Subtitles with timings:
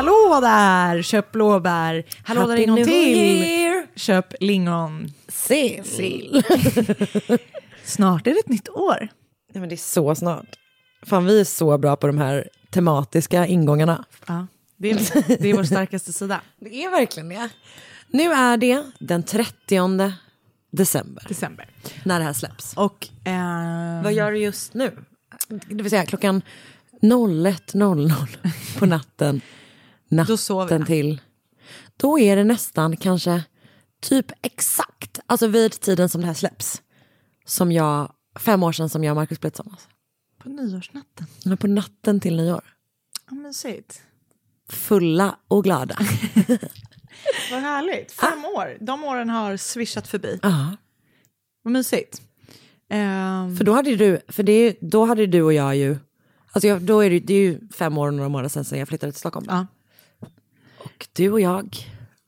[0.00, 1.02] Hallå där!
[1.02, 2.04] Köp blåbär.
[2.24, 3.18] Hallå där Happy en gång New till.
[3.18, 3.86] Year.
[3.96, 5.12] Köp lingon.
[5.28, 5.84] Sill.
[5.84, 6.42] Sill.
[7.84, 9.08] Snart är det ett nytt år.
[9.52, 10.46] Nej, men det är så snart.
[11.02, 14.04] Fan, vi är så bra på de här tematiska ingångarna.
[14.26, 16.40] Ja, det, är, det är vår starkaste sida.
[16.60, 17.48] Det är verkligen det.
[18.08, 20.12] Nu är det den 30
[20.70, 21.68] december, December.
[22.04, 22.74] när det här släpps.
[22.76, 23.08] Och...
[23.24, 24.96] Eh, Vad gör du just nu?
[25.48, 26.42] Det vill säga klockan
[27.02, 29.40] 01.00 på natten.
[30.10, 30.86] Då Natten jag.
[30.86, 31.20] till.
[31.96, 33.44] Då är det nästan kanske
[34.02, 36.82] typ exakt, alltså vid tiden som det här släpps.
[37.44, 39.88] Som jag, fem år sedan som jag och Marcus blev tillsammans.
[40.42, 41.26] På nyårsnatten.
[41.46, 42.64] Eller På natten till nyår.
[43.30, 44.02] Ja, mysigt.
[44.68, 45.96] Fulla och glada.
[47.50, 48.12] Vad härligt.
[48.12, 48.76] Fem år.
[48.80, 50.38] De åren har swishat förbi.
[50.42, 50.76] Ja.
[51.62, 52.22] Vad mysigt.
[52.88, 55.96] Ehm, För då hade du, för det, då hade du och jag ju,
[56.52, 58.78] alltså jag, då är det, det är ju fem år och några månader sedan, sedan
[58.78, 59.46] jag flyttade till Stockholm.
[59.48, 59.66] ja,
[61.00, 61.76] Och du och jag,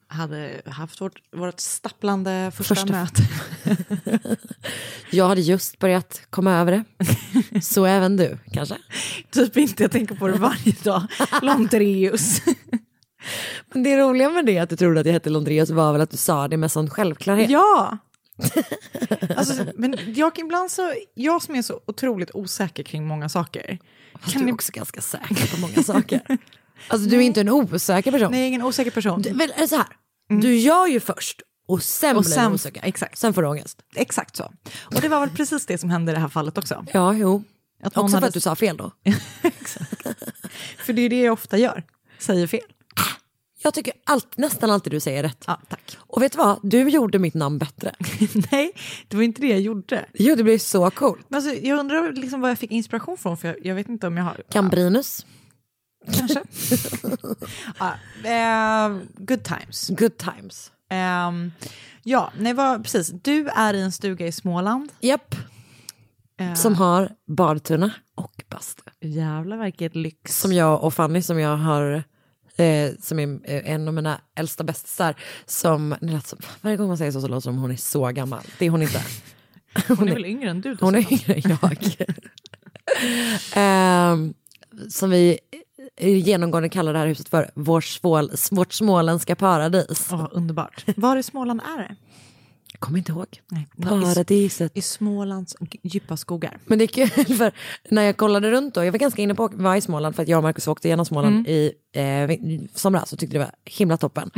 [0.09, 3.23] hade haft vårt, vårt stapplande första, Första- möte.
[5.11, 6.85] jag hade just börjat komma över det.
[7.63, 8.77] Så även du, kanske.
[9.31, 11.03] typ inte, jag tänker på det varje dag.
[11.43, 12.43] Londreus.
[13.73, 16.11] Men det roliga med det att du trodde att jag hette Londreus var väl att
[16.11, 17.51] du sa det med sån självklarhet.
[17.51, 17.99] Ja!
[19.37, 23.79] alltså, men jag ibland så, jag som är så otroligt osäker kring många saker.
[24.21, 26.21] Fast Kan du är ni- också ganska säker på många saker.
[26.89, 28.31] Alltså du är inte en osäker person.
[28.31, 29.23] Nej, jag är ingen osäker person.
[29.23, 29.87] Du, väl, så här,
[30.29, 32.81] du gör ju först och sen Och blir sen- du osäker.
[32.85, 33.19] exakt.
[33.19, 33.79] Sen får du ångest.
[33.95, 34.53] Exakt så.
[34.95, 36.85] Och det var väl precis det som hände i det här fallet också.
[36.93, 37.45] Ja, jo.
[37.83, 38.93] Att Också för hade- att du sa fel då.
[40.79, 41.83] För det är det jag ofta gör,
[42.19, 42.61] säger fel.
[43.65, 45.45] Jag tycker allt, nästan alltid du säger rätt.
[45.47, 45.97] Ja, tack.
[45.99, 46.59] Och vet du vad?
[46.63, 47.95] Du gjorde mitt namn bättre.
[48.53, 48.73] Nej,
[49.09, 50.05] det var inte det jag gjorde.
[50.15, 51.25] Jo, det blev så coolt.
[51.29, 54.07] Men alltså, jag undrar liksom vad jag fick inspiration från, för jag, jag vet inte
[54.07, 54.43] om jag har...
[54.53, 55.27] Gambrinus.
[56.11, 56.43] Kanske.
[57.79, 59.89] ja, eh, good times.
[59.89, 60.73] Good times.
[60.91, 61.53] Ehm,
[62.03, 63.09] ja, nej, vad, precis.
[63.23, 64.93] Du är i en stuga i Småland.
[65.01, 65.35] Japp.
[66.41, 68.83] Eh, Som har badtunna och bastu.
[69.01, 70.41] Jävlar vilket lyx.
[70.41, 72.05] Som jag och Fanny som jag har,
[72.57, 75.15] eh, som är eh, en av mina äldsta bästisar,
[75.47, 75.95] som,
[76.61, 78.43] varje gång man säger så så låter det som hon är så gammal.
[78.59, 79.03] Det är hon inte.
[79.89, 80.77] hon är väl yngre än du?
[80.81, 81.97] Hon är yngre än jag.
[83.55, 84.35] Ehm,
[84.89, 85.39] som vi
[86.11, 90.09] genomgående kallar det här huset för vår svål, vårt småländska paradis.
[90.11, 90.85] Ja, underbart.
[90.97, 91.97] Var i Småland är det?
[92.73, 93.27] Jag kommer inte ihåg.
[93.51, 94.73] Nej, I, Paradiset.
[94.75, 96.59] I Smålands djupa skogar.
[96.65, 97.53] Men det är kul för
[97.91, 100.23] när jag kollade runt då, jag var ganska inne på att vara i Småland för
[100.23, 102.31] att jag och Marcus åkte igenom Småland i eh,
[102.75, 104.31] somras och tyckte det var himla toppen.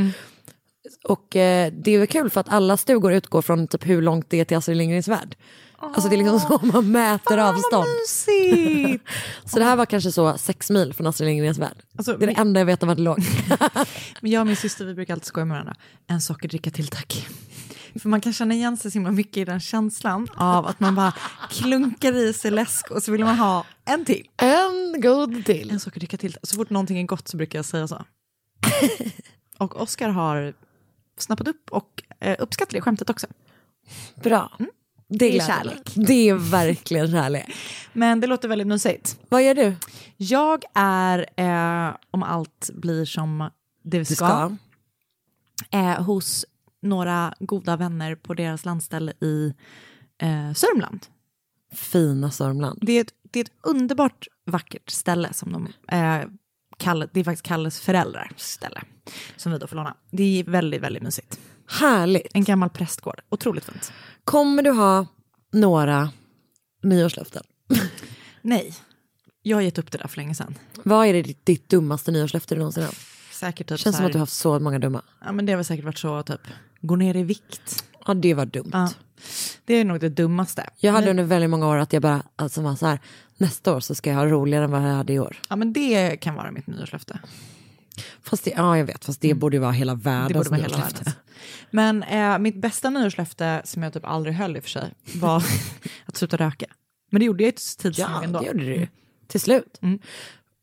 [1.04, 4.30] Och eh, det är väl kul för att alla stugor utgår från typ hur långt
[4.30, 5.36] det är till Astrid Lindgrens värld.
[5.78, 7.86] Alltså det är liksom så man mäter avstånd.
[8.02, 9.04] Mysigt!
[9.44, 11.76] Så det här var kanske så sex mil från Astrid Lindgrens värld.
[11.96, 13.18] Alltså, det är det enda jag vet om vart det låg.
[14.20, 15.74] Men jag och min syster vi brukar alltid skoja med varandra.
[16.06, 17.28] En sockerdricka till tack.
[17.98, 20.94] För man kan känna igen sig så himla mycket i den känslan av att man
[20.94, 21.12] bara
[21.50, 24.28] klunkar i sig läsk och så vill man ha en till.
[24.36, 25.70] En god till.
[25.70, 26.36] En sockerdricka till.
[26.42, 28.04] Så fort någonting är gott så brukar jag säga så.
[29.58, 30.54] Och Oscar har
[31.18, 33.26] snappat upp och eh, uppskattar det skämtet också.
[34.22, 34.58] Bra.
[35.18, 35.96] Det, är gläder kärlek.
[35.96, 36.06] mig.
[36.06, 37.54] Det är verkligen kärlek.
[37.92, 39.18] Men det låter väldigt mysigt.
[39.28, 39.76] Vad gör du?
[40.16, 43.50] Jag är, eh, om allt blir som
[43.84, 44.56] det ska, ska.
[45.70, 46.46] Eh, hos
[46.82, 49.54] några goda vänner på deras landställe i
[50.18, 51.06] eh, Sörmland.
[51.72, 52.78] Fina Sörmland.
[52.82, 56.28] Det är, ett, det är ett underbart vackert ställe som de eh,
[56.76, 58.82] kallar, det är faktiskt Kalles föräldrars ställe
[59.36, 59.96] som vi då får låna.
[60.10, 61.40] Det är väldigt, väldigt mysigt.
[61.68, 62.26] Härligt.
[62.34, 63.92] En gammal prästgård, otroligt fint.
[64.24, 65.06] Kommer du ha
[65.52, 66.10] några
[66.82, 67.42] nyårslöften?
[68.42, 68.74] Nej,
[69.42, 70.54] jag har gett upp det där för länge sedan.
[70.82, 73.00] Vad är det ditt, ditt dummaste nyårslöfte du någonsin haft?
[73.32, 75.02] Säkert typ Känns som här, att du har haft så många dumma.
[75.24, 76.40] ja, men det har väl säkert varit så typ,
[76.80, 77.84] gå ner i vikt.
[78.06, 78.70] Ja, det var dumt.
[78.72, 78.90] Ja.
[79.64, 80.70] Det är nog det dummaste.
[80.76, 82.98] Jag hade Men- under väldigt många år att jag bara, alltså var så här,
[83.36, 85.36] nästa år så ska jag ha roligare än vad jag hade i år.
[85.48, 87.18] Ja men det kan vara mitt nyårslöfte.
[88.22, 90.60] Fast det, ja jag vet, fast det borde ju vara hela världens Det borde vara
[90.60, 91.04] hela nyårslöfte.
[91.04, 91.16] världens.
[91.70, 95.36] Men eh, mitt bästa nyårslöfte, som jag typ aldrig höll i och för sig, var
[96.06, 96.66] att sluta röka.
[97.10, 97.52] Men det gjorde jag
[97.84, 98.40] ju Ja, ändå.
[98.40, 98.86] det gjorde du ju.
[99.26, 99.78] Till slut.
[99.82, 99.98] Mm.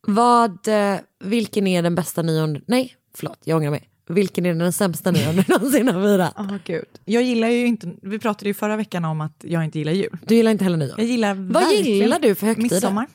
[0.08, 3.88] Vad, eh, vilken är den bästa nyåren, nej förlåt jag ångrar mig.
[4.10, 6.34] Vilken är den sämsta nyåren du någonsin har firat?
[6.38, 6.86] Åh, gud.
[7.06, 10.18] Jag gillar ju inte, vi pratade ju förra veckan om att jag inte gillar jul.
[10.28, 10.96] Du gillar inte heller nyår?
[10.98, 12.76] Jag gillar Vad gillar du för högtider?
[12.76, 13.08] midsommar.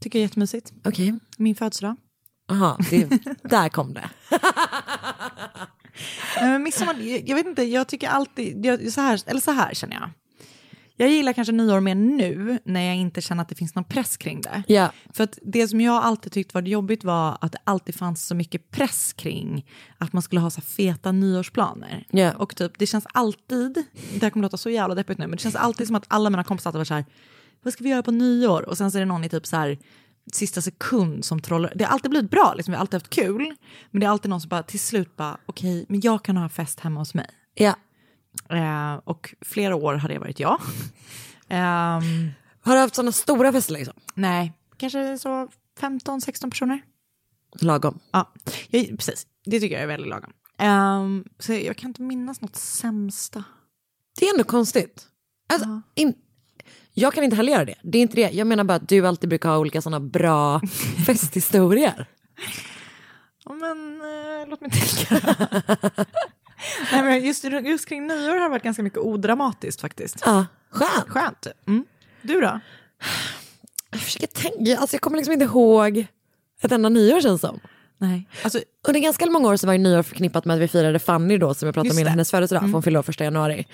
[0.00, 0.72] Tycker jag är jättemysigt.
[0.84, 1.96] Okej, Min födelsedag.
[2.50, 3.08] aha, det,
[3.42, 4.10] där kom det.
[6.40, 6.94] Men midsommar,
[7.26, 10.10] jag, vet inte, jag tycker alltid, jag, så här, eller så här känner jag.
[10.98, 14.16] Jag gillar kanske nyår mer nu när jag inte känner att det finns någon press
[14.16, 14.62] kring det.
[14.66, 14.92] Ja.
[15.12, 18.34] För att det som jag alltid tyckt var jobbigt var att det alltid fanns så
[18.34, 19.66] mycket press kring
[19.98, 22.06] att man skulle ha så feta nyårsplaner.
[22.10, 22.32] Ja.
[22.32, 23.84] Och typ, det känns alltid,
[24.14, 26.30] det här kommer låta så jävla deppigt nu, men det känns alltid som att alla
[26.30, 27.04] mina kompisar alltid var så här,
[27.62, 28.68] vad ska vi göra på nyår?
[28.68, 29.78] Och sen så är det någon i typ så här
[30.32, 31.72] sista sekund som trollar.
[31.76, 32.72] Det har alltid blivit bra, liksom.
[32.72, 33.54] vi har alltid haft kul,
[33.90, 36.48] men det är alltid någon som bara till slut bara, okej, men jag kan ha
[36.48, 37.26] fest hemma hos mig.
[37.54, 37.74] Ja.
[38.48, 40.60] Eh, och flera år har det varit jag.
[41.48, 42.30] Ehm,
[42.60, 43.94] Har du haft sådana stora fester liksom?
[44.14, 45.48] nej, kanske så
[45.80, 46.82] 15-16 personer.
[47.60, 47.98] Lagom.
[48.10, 48.32] Ja,
[48.70, 49.26] jag, precis.
[49.44, 50.32] Det tycker jag är väldigt lagom.
[50.58, 53.44] Ehm, så jag kan inte minnas något sämsta.
[54.18, 55.06] Det är ändå konstigt.
[55.48, 56.14] Alltså, in,
[56.98, 57.74] jag kan inte heller göra det.
[57.82, 58.30] Det är inte det.
[58.30, 60.60] Jag menar bara att du alltid brukar ha olika sådana bra
[61.06, 62.06] festhistorier.
[63.44, 65.26] Ja, men eh, låt mig tänka.
[66.92, 70.22] Nej, men just, just kring nyår har det varit ganska mycket odramatiskt faktiskt.
[70.24, 71.08] Ja, skönt.
[71.08, 71.46] Skönt.
[71.66, 71.84] Mm.
[72.22, 72.60] Du då?
[73.90, 76.06] Jag försöker tänka, alltså jag kommer liksom inte ihåg
[76.62, 77.60] ett enda nyår känns som.
[77.98, 78.28] Nej.
[78.42, 81.38] Alltså, Under ganska många år så var ju nyår förknippat med att vi firade Fanny
[81.38, 82.00] då som jag pratade om innan det.
[82.00, 82.10] Mm.
[82.10, 83.66] hennes födelsedag, för hon fyllde år första januari.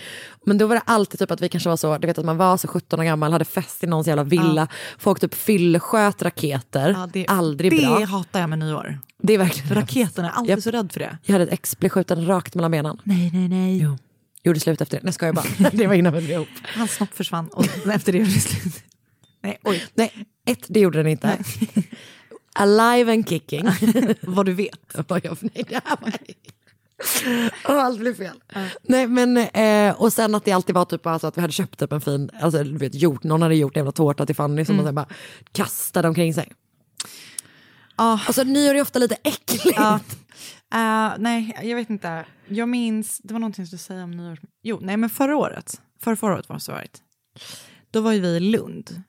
[0.46, 2.36] Men då var det alltid typ att vi kanske var så, du vet att man
[2.36, 6.90] var så 17 år gammal, hade fest i någons jävla villa, folk typ fyllesköt raketer,
[6.90, 8.04] ja, det, aldrig det bra.
[8.04, 8.98] hatar jag med nyår.
[9.22, 10.62] Det är verkligen Raketen är alltid Japp.
[10.62, 11.18] så rädd för det.
[11.22, 12.98] Jag hade ett ex blev skjuten rakt mellan benen.
[13.04, 13.78] Nej, nej, nej.
[13.78, 13.98] Jo.
[14.44, 15.04] Gjorde slut efter det.
[15.04, 15.44] Nej skojar bara.
[15.72, 16.48] det var innan vi blev ihop.
[16.76, 18.84] Hans snopp försvann och efter det var det slut.
[19.42, 19.84] Nej, oj.
[19.94, 20.12] Nej,
[20.46, 21.38] ett, det gjorde den inte.
[22.54, 23.68] Alive and kicking.
[24.22, 24.80] Vad du vet.
[25.08, 26.12] Vad jag nej, det här var...
[27.68, 28.42] Åh, allt blev fel.
[28.82, 31.78] Nej men, eh, och sen att det alltid var typ alltså, att vi hade köpt
[31.78, 34.64] typ en fin, alltså du vet gjort, någon hade gjort en jävla tårta till Fanny
[34.64, 35.06] som man sen bara
[35.52, 36.52] kastade omkring sig.
[37.96, 38.20] Ja.
[38.26, 39.76] Alltså nyår är ofta lite äckligt.
[39.76, 40.00] Ja.
[40.74, 42.26] Eh, nej, jag vet inte.
[42.48, 44.38] Jag minns, det var någonting jag skulle säga om nyår.
[44.62, 47.02] Jo, nej men förra året, förra, förra året var det så varit.
[47.90, 49.02] Då var ju vi i Lund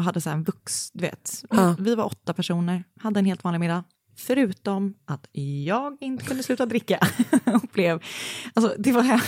[0.00, 1.44] och hade så en vux, du vet.
[1.50, 1.76] Ja.
[1.78, 3.84] Vi var åtta personer, hade en helt vanlig middag.
[4.16, 6.98] Förutom att jag inte kunde sluta dricka.
[7.44, 8.02] och blev,
[8.54, 9.22] alltså det var här.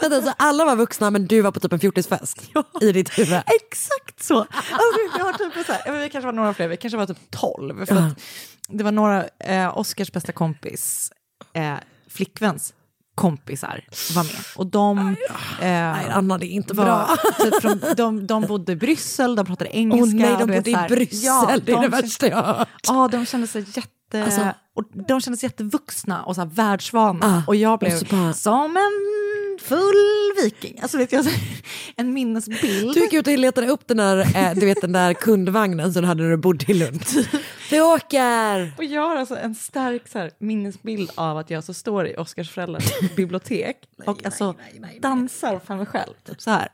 [0.00, 2.50] Vänta, så alla var vuxna men du var på typ en fjortisfest
[2.80, 3.42] i ditt huvud.
[3.62, 4.38] Exakt så!
[4.38, 7.06] Alltså, vi, har typ så här, ja, vi kanske var några fler, vi kanske var
[7.06, 7.86] typ tolv.
[7.86, 8.20] För att
[8.68, 11.12] det var några, eh, Oscars bästa kompis,
[11.52, 11.74] eh,
[12.08, 12.74] flickväns
[13.16, 14.32] kompisar var med.
[14.56, 14.98] Och de...
[14.98, 15.14] Eh,
[15.60, 17.16] Nej Anna det är inte var, bra.
[17.38, 20.16] typ från, de, de bodde i Bryssel, de pratade engelska.
[20.16, 20.76] Åh nej, de bodde i.
[20.88, 22.68] Bryssel, Ja, det är det de värsta jag har hört.
[22.88, 24.24] Ja, de kände sig jätte...
[24.24, 27.26] Alltså- och de kändes jättevuxna och så här världsvana.
[27.26, 30.78] Ah, och jag blev och bara- som en full viking.
[30.82, 31.26] Alltså vet jag,
[31.96, 32.94] en minnesbild.
[32.94, 36.02] Du gick ut och letade upp den där, eh, du vet, den där kundvagnen som
[36.02, 37.04] du hade när du bodde i Lund.
[37.70, 38.74] Vi åker!
[38.78, 42.16] Och jag har alltså en stark så här, minnesbild av att jag så står i
[42.16, 42.84] Oscars föräldrars
[43.16, 44.54] bibliotek och alltså
[45.00, 46.12] dansar för mig själv.
[46.26, 46.68] Typ så här.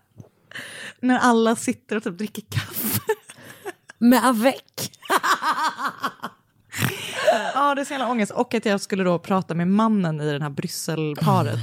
[1.00, 3.00] När alla sitter och typ dricker kaffe.
[3.98, 4.90] Med avec.
[7.54, 8.32] Ja, det är så jävla ångest.
[8.32, 11.54] Och att jag skulle då prata med mannen i den här Brysselparet.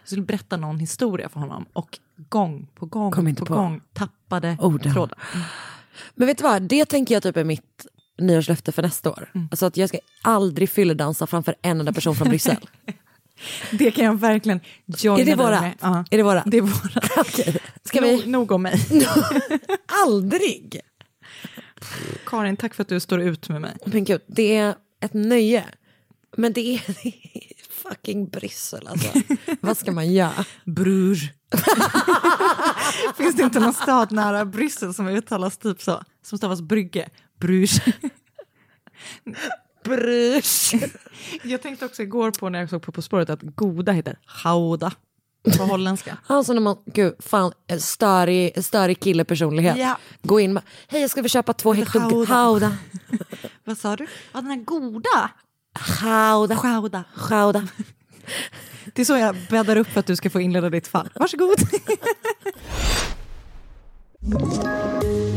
[0.00, 1.98] Jag skulle berätta någon historia för honom och
[2.28, 3.54] gång på gång Kom inte på, på.
[3.54, 4.92] gång tappade Orden.
[4.92, 5.18] tråden.
[6.14, 7.86] Men vet du vad, det tänker jag typ är mitt
[8.18, 9.30] nyårslöfte för nästa år.
[9.50, 12.56] Alltså att jag ska aldrig fylledansa framför en enda person från Bryssel.
[13.70, 15.74] Det kan jag verkligen joina är det dig med.
[15.80, 16.04] Ja.
[16.10, 16.44] Är det vårat?
[16.46, 17.10] Det är vårat.
[17.16, 17.56] Okej.
[17.84, 18.26] Ska Nog, vi?
[18.30, 18.86] nog om mig.
[20.06, 20.80] Aldrig!
[22.26, 23.76] Karin, tack för att du står ut med mig.
[23.84, 25.64] Men gud, det är ett nöje.
[26.36, 29.08] Men det är, det är fucking Bryssel alltså.
[29.60, 30.44] Vad ska man göra?
[30.64, 31.30] Bruges.
[33.16, 36.02] Finns det inte någon stad nära Bryssel som uttalas typ så?
[36.22, 37.08] Som stavas brygge?
[37.40, 37.80] Bruges.
[39.84, 40.72] Bruges.
[41.42, 44.92] Jag tänkte också igår på när jag såg på På spåret att goda heter Gouda
[45.50, 46.16] på holländska.
[46.26, 49.78] Alltså när man, gud, fan, störig, störig killepersonlighet.
[49.78, 49.98] Ja.
[50.22, 52.44] Gå in, hej jag ska vi köpa två hektar Gouda.
[52.44, 52.76] Gouda.
[53.64, 54.06] Vad sa du?
[54.32, 55.30] Ja, den här goda.
[56.00, 56.54] Gouda.
[56.54, 57.04] Gouda.
[57.28, 57.68] Gouda.
[58.94, 61.08] Det är så jag bäddar upp för att du ska få inleda ditt fall.
[61.14, 61.58] Varsågod.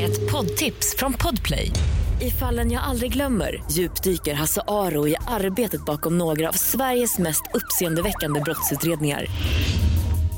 [0.02, 1.72] Ett poddtips från Podplay.
[2.22, 7.44] I fallen jag aldrig glömmer djupdyker Hasse Aro i arbetet bakom några av Sveriges mest
[7.54, 9.26] uppseendeväckande brottsutredningar.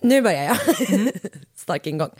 [0.00, 0.56] Nu börjar jag.
[1.56, 2.10] Stark ingång.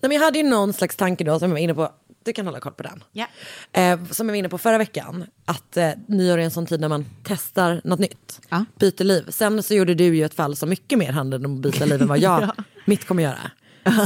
[0.00, 1.92] Nej, men jag hade ju någon slags tanke då som jag var inne på,
[2.24, 3.04] du kan hålla koll på den.
[3.12, 3.26] Ja.
[3.72, 6.80] Eh, som jag var inne på förra veckan, att eh, nyår är en sån tid
[6.80, 8.40] när man testar något nytt.
[8.48, 8.64] Ja.
[8.78, 9.24] Byter liv.
[9.28, 12.02] Sen så gjorde du ju ett fall som mycket mer handlade om att byta liv
[12.02, 12.50] än vad jag,
[12.84, 13.50] mitt kommer göra.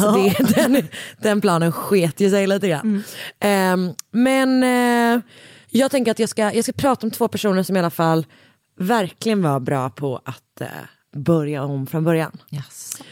[0.00, 3.04] Så det, den, den planen sket ju sig lite grann.
[3.40, 3.76] Eh,
[4.10, 5.22] men eh,
[5.70, 8.26] jag tänker att jag ska, jag ska prata om två personer som i alla fall
[8.78, 10.66] verkligen var bra på att eh,
[11.16, 12.38] börja om från början.
[12.50, 13.02] Yes.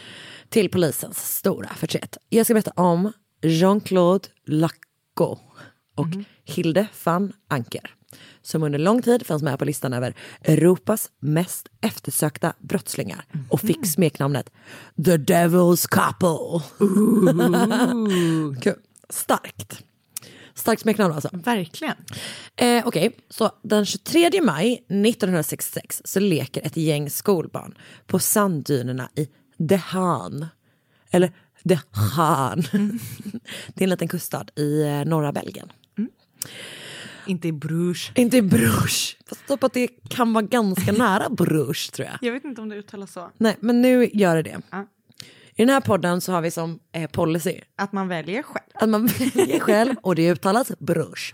[0.51, 2.17] Till polisens stora förtret.
[2.29, 5.39] Jag ska berätta om Jean-Claude Lacot
[5.95, 6.07] och
[6.43, 7.95] Hilde van Anker.
[8.41, 13.25] Som under lång tid fanns med på listan över Europas mest eftersökta brottslingar.
[13.49, 14.49] Och fick smeknamnet
[15.05, 16.61] The Devil's Couple.
[18.61, 18.75] Kul.
[19.09, 19.83] Starkt.
[20.53, 21.29] Starkt smeknamn alltså.
[21.33, 21.95] Verkligen.
[22.55, 27.77] Eh, Okej, så den 23 maj 1966 så leker ett gäng skolbarn
[28.07, 29.27] på sanddynerna i
[29.67, 30.45] De Haan.
[31.11, 31.31] Eller
[31.63, 32.61] De Haan.
[33.67, 35.71] Det är en liten kuststad i eh, norra Belgien.
[37.27, 38.11] Inte i Bruges.
[38.15, 39.15] Inte i Bruges.
[39.29, 42.17] Fast typ att det kan vara ganska nära Bruges tror jag.
[42.21, 43.31] Jag vet inte om det uttalas så.
[43.37, 44.61] Nej, men nu gör det det.
[44.71, 44.87] Ja.
[45.55, 48.65] I den här podden så har vi som eh, policy Att man väljer själv.
[48.73, 51.33] Att man väljer själv och det uttalas brush.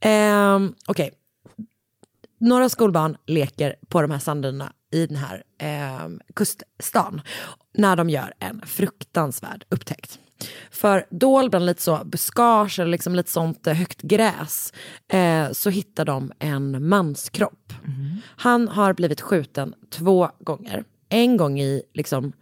[0.00, 1.12] Ehm, Okej.
[2.44, 7.20] Några skolbarn leker på de här sanderna i den här ehm, kuststan
[7.74, 10.18] när de gör en fruktansvärd upptäckt.
[10.70, 14.72] För dold bland lite så buskage eller liksom lite sånt eh, högt gräs
[15.08, 17.72] eh, så hittar de en manskropp.
[18.36, 20.84] Han har blivit skjuten två gånger.
[21.08, 22.32] En gång i liksom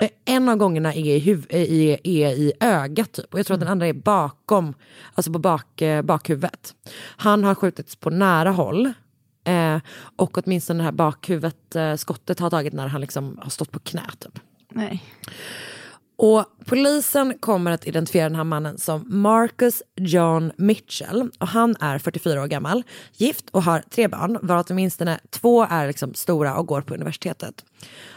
[0.00, 3.34] Eh, en av gångerna är i, huv- eh, i, är i ögat typ.
[3.34, 4.74] Och jag tror att den andra är bakom,
[5.14, 6.74] alltså på bak, eh, bakhuvudet.
[7.16, 8.92] Han har skjutits på nära håll.
[9.74, 9.80] Eh,
[10.16, 13.78] och åtminstone det här bakhuvudet, eh, skottet har tagit när han liksom har stått på
[13.78, 14.38] knä typ.
[14.72, 15.02] Nej.
[16.16, 21.30] Och polisen kommer att identifiera den här mannen som Marcus John Mitchell.
[21.38, 22.82] Och han är 44 år gammal,
[23.16, 27.64] gift och har tre barn, varav åtminstone två är liksom stora och går på universitetet.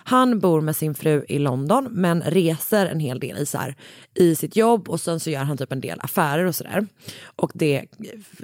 [0.04, 3.76] Han bor med sin fru i London men reser en hel del i, så här,
[4.14, 6.88] i sitt jobb och sen så gör han typ en del affärer och sådär.
[7.36, 7.86] Och det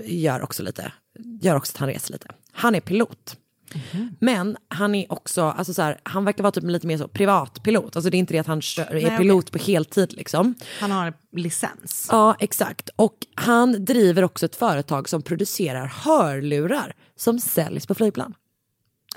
[0.05, 0.91] gör också, lite,
[1.41, 2.27] gör också att han reser lite.
[2.51, 3.37] Han är pilot.
[4.19, 7.95] Men han är också, alltså så här, han verkar vara typ lite mer så privatpilot.
[7.95, 10.55] Alltså det är inte det att han kör, är pilot på heltid liksom.
[10.79, 12.07] Han har licens.
[12.11, 12.89] Ja, exakt.
[12.95, 18.33] Och han driver också ett företag som producerar hörlurar som säljs på flygplan.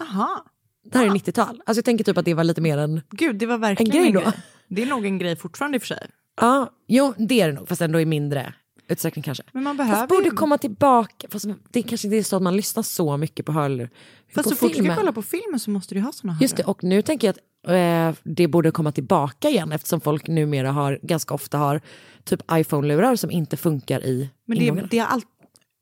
[0.00, 0.44] Aha.
[0.92, 1.62] Det här är 90-tal.
[1.66, 3.98] Alltså jag tänker typ att det var lite mer än, Gud, det var verkligen En
[3.98, 4.20] grej en då.
[4.20, 4.32] grej.
[4.68, 6.06] Det är nog en grej fortfarande i och för sig.
[6.40, 8.54] ja, jo det är det nog, fast ändå i mindre
[8.88, 9.44] utsträckning kanske.
[9.52, 10.30] Men man Fast behöver borde ju...
[10.30, 13.90] komma tillbaka, fast det kanske inte är så att man lyssnar så mycket på hörlurar.
[14.34, 16.42] Fast på så fort du ska kolla på filmen så måste du ha såna här.
[16.42, 20.28] Just det, och nu tänker jag att eh, det borde komma tillbaka igen eftersom folk
[20.28, 21.80] numera har, ganska ofta har
[22.24, 24.88] typ iPhone-lurar som inte funkar i Men det, ingångarna.
[24.90, 25.22] det, är all...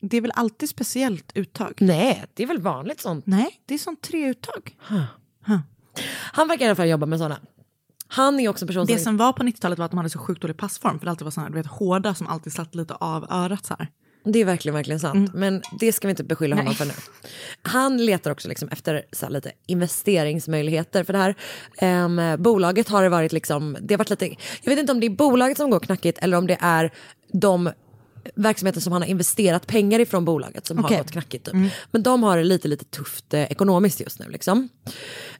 [0.03, 1.73] det är väl alltid speciellt uttag?
[1.81, 3.27] Nej, det är väl vanligt sånt.
[3.27, 4.77] Nej, det är sånt treuttag.
[6.33, 7.39] Han verkar i alla fall jobba med sådana.
[8.15, 9.05] Han är också en person Det som...
[9.05, 11.25] som var på 90-talet var att man hade så sjukt dålig passform för det alltid
[11.25, 13.89] var här, du vet, hårda som alltid satt lite av örat så här.
[14.25, 15.35] Det är verkligen, verkligen sant.
[15.35, 16.77] Men det ska vi inte beskylla honom Nej.
[16.77, 16.93] för nu.
[17.63, 21.05] Han letar också liksom efter så lite investeringsmöjligheter.
[21.05, 21.35] För det här
[21.79, 24.27] ehm, bolaget har det varit liksom, det har varit lite,
[24.63, 26.93] jag vet inte om det är bolaget som går knackigt eller om det är
[27.33, 27.71] de
[28.35, 30.97] verksamheter som han har investerat pengar ifrån bolaget som Okej.
[30.97, 31.45] har gått knackigt.
[31.45, 31.73] Typ.
[31.91, 34.29] Men de har det lite, lite tufft eh, ekonomiskt just nu.
[34.29, 34.69] Liksom.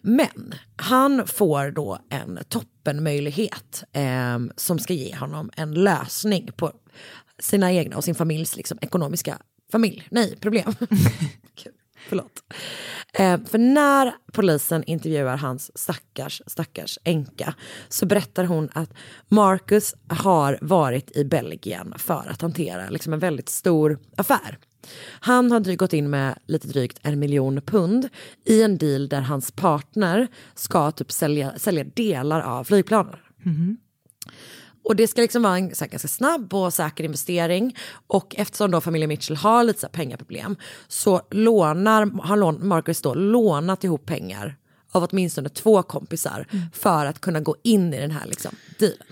[0.01, 6.73] Men han får då en toppenmöjlighet eh, som ska ge honom en lösning på
[7.39, 9.39] sina egna och sin familjs liksom, ekonomiska
[9.73, 10.09] familj.
[10.11, 10.75] Nej, problem.
[12.09, 12.43] Förlåt.
[13.15, 17.55] Eh, för när polisen intervjuar hans stackars, stackars änka
[17.89, 18.95] så berättar hon att
[19.29, 24.59] Marcus har varit i Belgien för att hantera liksom, en väldigt stor affär.
[25.21, 28.09] Han har gått in med lite drygt en miljon pund
[28.45, 33.17] i en deal där hans partner ska typ sälja, sälja delar av flygplanen.
[33.45, 33.77] Mhm.
[34.85, 37.77] Och det ska liksom vara en så här, ganska snabb och säker investering.
[38.07, 40.57] Och eftersom då familjen Mitchell har lite så här, pengaproblem
[40.89, 44.57] så lånar, har lån, Marcus då lånat ihop pengar
[44.93, 49.07] av åtminstone två kompisar för att kunna gå in i den här liksom, dealen.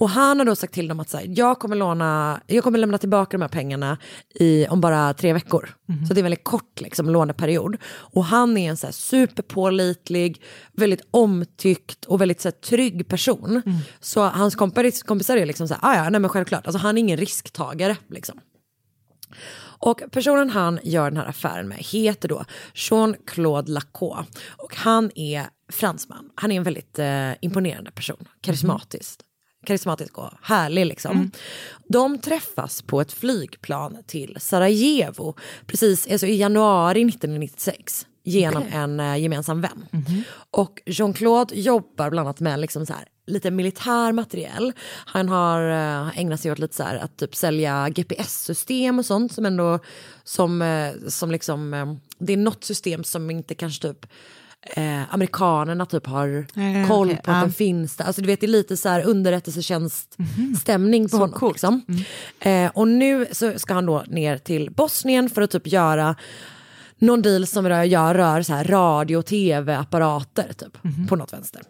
[0.00, 2.78] Och han har då sagt till dem att så här, jag, kommer låna, jag kommer
[2.78, 3.98] lämna tillbaka de här pengarna
[4.34, 5.68] i, om bara tre veckor.
[6.08, 7.76] Så det är en väldigt kort liksom, låneperiod.
[7.86, 10.42] Och han är en så här, superpålitlig,
[10.72, 13.62] väldigt omtyckt och väldigt så här, trygg person.
[14.00, 16.96] Så hans kompis, kompisar är liksom så här, "Ah, ja, nej men självklart, alltså, han
[16.98, 17.96] är ingen risktagare.
[18.08, 18.40] Liksom.
[19.82, 24.28] Och personen han gör den här affären med heter då Jean-Claude Lacaux.
[24.48, 26.30] Och han är fransman.
[26.34, 29.20] Han är en väldigt eh, imponerande person, karismatisk.
[29.66, 31.30] Karismatisk och härlig liksom.
[31.88, 35.36] De träffas på ett flygplan till Sarajevo
[35.66, 39.86] precis alltså i januari 1996 genom en eh, gemensam vän.
[40.50, 44.72] Och Jean-Claude jobbar bland annat med liksom så här, lite militär materiel.
[45.06, 49.32] Han har eh, ägnat sig åt lite så här, att typ sälja GPS-system och sånt
[49.32, 49.78] som ändå
[50.24, 54.06] som, eh, som liksom, det är något system som inte kanske typ
[54.62, 57.40] eh, amerikanerna typ har Eh, koll okej, på att ja.
[57.40, 58.04] den finns där.
[58.04, 61.50] Alltså du vet det är lite så här underrättelsetjänst-stämning på honom.
[61.52, 61.82] Liksom.
[62.40, 66.16] Eh, och nu så ska han då ner till Bosnien för att typ göra
[66.98, 71.62] någon deal som rör, jag rör så här radio och tv-apparater typ, på något vänster.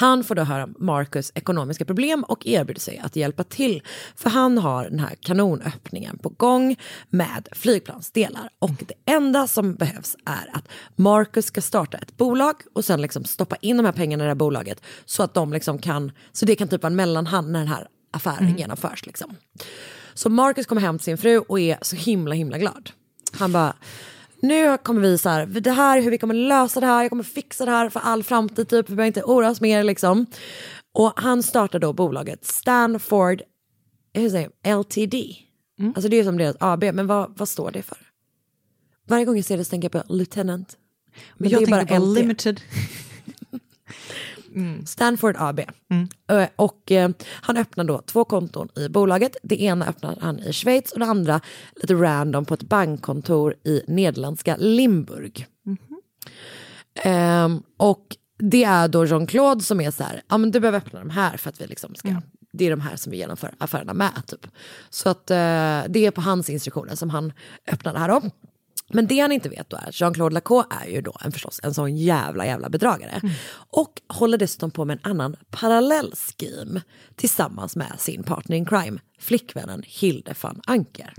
[0.00, 3.82] Han får då höra Marcus ekonomiska problem och erbjuder sig att hjälpa till.
[4.16, 6.76] För han har den här kanonöppningen på gång
[7.08, 8.50] med flygplansdelar.
[8.58, 13.24] Och det enda som behövs är att Marcus ska starta ett bolag och sen liksom
[13.24, 14.82] stoppa in de här pengarna i det här bolaget.
[15.04, 17.88] Så att de liksom kan, så det kan typ vara en mellanhand när den här
[18.10, 19.06] affären genomförs.
[19.06, 19.36] Liksom.
[20.14, 22.90] Så Marcus kommer hem till sin fru och är så himla himla glad.
[23.32, 23.74] Han bara,
[24.42, 27.10] nu kommer vi så här, det här är hur vi kommer lösa det här, jag
[27.10, 30.26] kommer fixa det här för all framtid typ, vi behöver inte oroa oss mer liksom.
[30.92, 33.42] Och han startar då bolaget Stanford
[34.12, 35.14] hur säger jag, LTD.
[35.94, 37.98] Alltså det är som deras AB, men vad, vad står det för?
[39.08, 40.76] Varje gång jag ser det så tänker jag på Lieutenant.
[41.34, 42.18] Men jag det är tänker på LT.
[42.18, 42.60] limited.
[44.86, 45.60] Stanford AB.
[46.28, 49.36] Ö, Och eh, han öppnar då två konton i bolaget.
[49.42, 51.40] Det ena öppnar han i Schweiz och det andra
[51.76, 55.46] lite random på ett bankkontor i nederländska Limburg.
[57.02, 60.98] Ehm, och det är då Jean-Claude som är så här, ja men du behöver öppna
[60.98, 62.08] de här för att vi liksom ska,
[62.52, 64.46] det är de här som vi genomför affärerna med typ.
[64.90, 65.36] Så att eh,
[65.88, 67.32] det är på hans instruktioner som han
[67.66, 68.22] öppnar det här då.
[68.92, 71.60] Men det han inte vet då är att Jean-Claude Lacaux är ju då en, förstås
[71.62, 73.20] en sån jävla jävla bedragare.
[73.52, 76.82] Och håller dessutom på med en annan parallell scheme
[77.16, 81.14] tillsammans med sin partner in crime, flickvännen Hilde van Anker.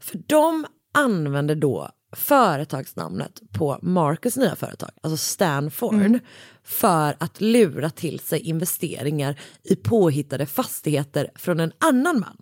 [0.00, 6.18] För de använder då företagsnamnet på Marcus nya företag, alltså Stanford,
[6.64, 12.36] för att lura till sig investeringar i påhittade fastigheter från en annan man.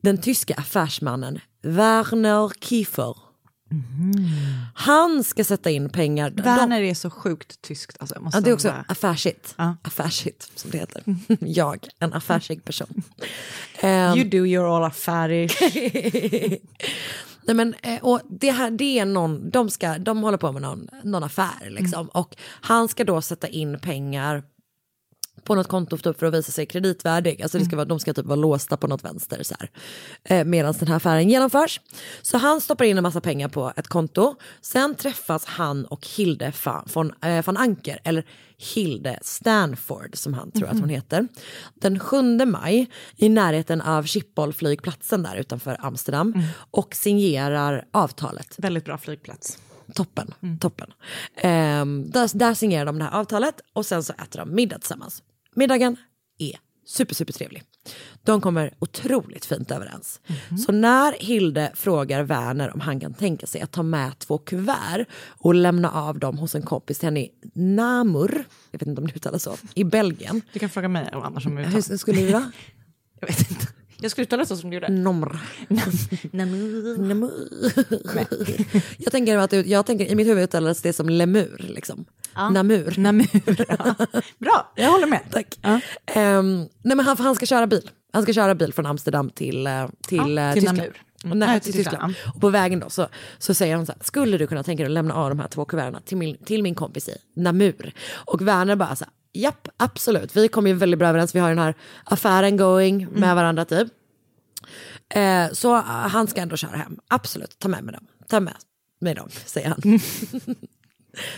[0.00, 3.16] Den tyska affärsmannen Werner Kiefer.
[4.74, 6.30] Han ska sätta in pengar.
[6.30, 7.96] Werner är så sjukt tyskt.
[8.00, 9.54] Alltså, jag måste Ja, det är också bara- affärsigt.
[9.58, 9.76] Ja.
[9.82, 11.02] Affärsigt som det heter.
[11.40, 13.02] Jag, en affärsig person.
[13.80, 15.50] Ehm, You do your all affärer.
[17.46, 20.62] Nej, men, eh, och det här det är någon, de, ska, de håller på med
[20.62, 22.08] någon, någon affär liksom.
[22.08, 24.42] Och han ska då sätta in pengar
[25.44, 27.42] på något konto typ, för att visa sig kreditvärdig.
[27.42, 29.70] Alltså det ska vara, de ska typ vara låsta på något vänster så här.
[30.24, 31.80] Eh, medan den här affären genomförs.
[32.22, 34.34] Så han stoppar in en massa pengar på ett konto.
[34.60, 36.52] Sen träffas han och Hilde
[36.94, 38.24] von, eh, van Anker, eller
[38.74, 41.28] Hilde Stanford som han tror att hon heter.
[41.74, 46.42] Den 7 maj i närheten av Schiphol-flygplatsen där utanför Amsterdam.
[46.70, 49.58] Och signerar avtalet Väldigt bra flygplats.
[49.94, 50.92] Toppen, toppen.
[51.36, 55.22] Ehm, där, där signerar de det här avtalet och sen så äter de middag tillsammans.
[55.54, 55.96] Middagen
[56.38, 57.62] är super, super trevlig.
[58.22, 60.20] De kommer otroligt fint överens.
[60.66, 65.06] Så när Hilde frågar Werner om han kan tänka sig att ta med två kuvert
[65.26, 69.06] och lämna av dem hos en kompis till henne i Namur, jag vet inte om
[69.06, 70.42] det uttalas så, i Belgien.
[70.52, 72.52] Du kan fråga mig annars om Hur skulle det vara?
[73.20, 73.66] Jag vet inte.
[74.00, 74.88] Jag skulle uttala så som du gjorde.
[74.88, 75.38] Nomr.
[76.30, 76.98] Namur.
[76.98, 77.48] Namur.
[78.98, 81.66] jag, tänker att, jag tänker i mitt huvud uttalas det som lemur.
[81.68, 82.04] Liksom.
[82.34, 82.94] Namur.
[82.98, 83.66] Namur.
[83.68, 83.94] Ja.
[84.38, 85.20] Bra, jag håller med.
[85.30, 85.58] Tack.
[85.62, 85.80] Ja.
[86.06, 87.90] Ehm, nej, men han, han ska köra bil.
[88.12, 90.78] Han ska köra bil från Amsterdam till, eh, till, Ja, eh, till Tyskland.
[90.78, 91.02] Namur.
[91.24, 92.14] Nej, Nej, till Tyskland.
[92.34, 94.86] Och på vägen då så, så säger han så här, skulle du kunna tänka dig
[94.86, 97.92] att lämna av de här två kuverten till min, till min kompis i Namur?
[98.12, 100.36] Och Werner bara så här, japp, absolut.
[100.36, 103.88] Vi kommer ju väldigt bra överens, vi har den här affären going med varandra typ.
[105.08, 108.06] Eh, så eh, han ska ändå köra hem, absolut, ta med mig dem.
[108.28, 108.56] Ta med
[109.00, 109.80] mig dem, säger han.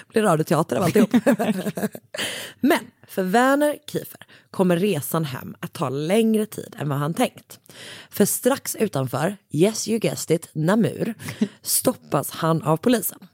[0.08, 1.12] blir radioteater av alltihop.
[2.60, 7.60] Men för Werner Kiefer kommer resan hem att ta längre tid än vad han tänkt.
[8.10, 11.14] För strax utanför, yes you guessed it, Namur,
[11.62, 13.28] stoppas han av polisen.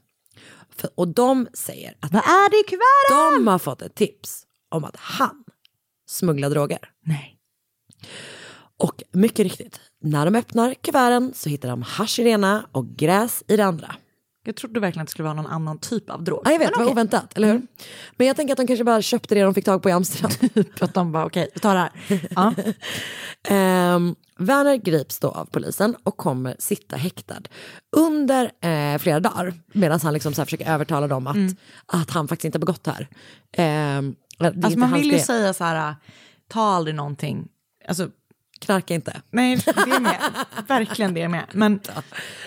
[0.75, 3.37] För, och de säger att Vad är det i kuvertet?
[3.37, 4.42] de har fått ett tips
[4.73, 5.43] om att han
[6.09, 6.79] smugglar droger.
[7.05, 7.37] Nej.
[8.77, 12.87] Och mycket riktigt, när de öppnar kuverten så hittar de hasch i det ena och
[12.95, 13.95] gräs i det andra.
[14.45, 16.41] Jag trodde verkligen att det skulle vara någon annan typ av drog.
[16.45, 16.91] Ja, jag vet, Men vad okej.
[16.91, 17.61] oväntat, eller hur?
[18.17, 20.31] Men jag tänker att de kanske bara köpte det de fick tag på i Amsterdam.
[20.53, 21.91] Typ att de bara okej, vi tar det här.
[23.49, 23.95] Ja.
[23.95, 27.41] Um, Werner grips då av polisen och kommer sitta häktad
[27.97, 31.35] under eh, flera dagar medan han liksom så försöker övertala dem att,
[31.85, 33.07] att han faktiskt inte har begått det här.
[33.51, 35.19] Det är Alltså man vill ju grej.
[35.19, 35.95] säga så här,
[36.47, 37.47] ta aldrig någonting.
[37.87, 38.09] Alltså,
[38.59, 40.17] Knarka inte, nej, det med.
[40.67, 41.45] Verkligen det med.
[41.53, 41.79] Men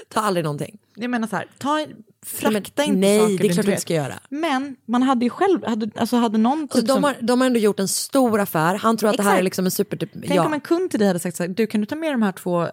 [0.09, 0.79] ta aldrig någonting.
[0.94, 1.87] jag menar så här, ta,
[2.27, 4.14] frakta Men inte nej, saker det är klart du inte ska göra.
[4.29, 7.40] Men man hade ju själv, hade, alltså hade någon typ Alltså, de, som, har, de
[7.40, 9.44] har ändå gjort en stor affär, han tror att det här är Exakt.
[9.44, 10.11] liksom en supertyp.
[10.12, 11.94] Tänk Ja, om en kund till dig hade sagt så här, du kan du ta
[11.94, 12.68] med de här två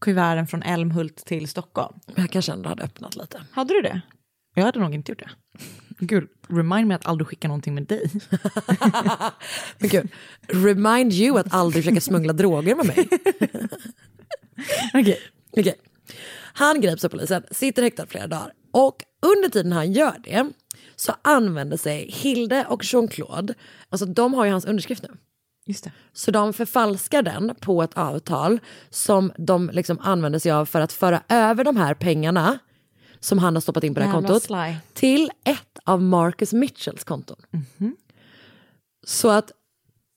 [0.00, 1.94] kuverten från Älmhult till Stockholm?
[2.14, 3.42] jag kanske ändå hade öppnat lite.
[3.52, 4.00] Hade du det?
[4.54, 5.30] Jag hade nog inte gjort det.
[5.98, 8.10] Gud, remind me att aldrig skicka någonting med dig.
[9.78, 10.08] Men gud,
[10.48, 13.08] remind you att aldrig försöka smuggla droger med mig.
[14.94, 15.20] Okej.
[15.50, 15.74] Okej.
[16.52, 19.04] Han grips av polisen, sitter häktad flera dagar och
[19.36, 20.50] under tiden han gör det
[20.96, 23.54] så använder sig Hilde och Jean-Claude,
[23.88, 25.16] alltså de har ju hans underskrift nu.
[25.66, 25.92] Just det.
[26.12, 30.92] Så de förfalskar den på ett avtal som de liksom använder sig av för att
[30.92, 32.58] föra över de här pengarna
[33.20, 34.76] som han har stoppat in på det här kontot sly.
[34.94, 37.36] till ett av Marcus Mitchells konton.
[37.50, 37.96] Mhm.
[39.06, 39.52] Så att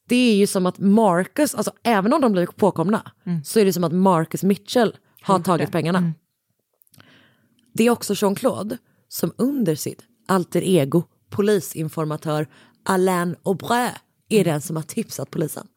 [0.07, 3.11] det är ju som att Marcus, alltså även om de blir påkomna,
[3.43, 6.13] så är det som att Marcus Mitchell har tagit pengarna.
[7.73, 12.47] Det är också Jean-Claude som under sitt alter ego polisinformatör
[12.83, 13.89] Alain Aubrey
[14.29, 15.67] är den som har tipsat polisen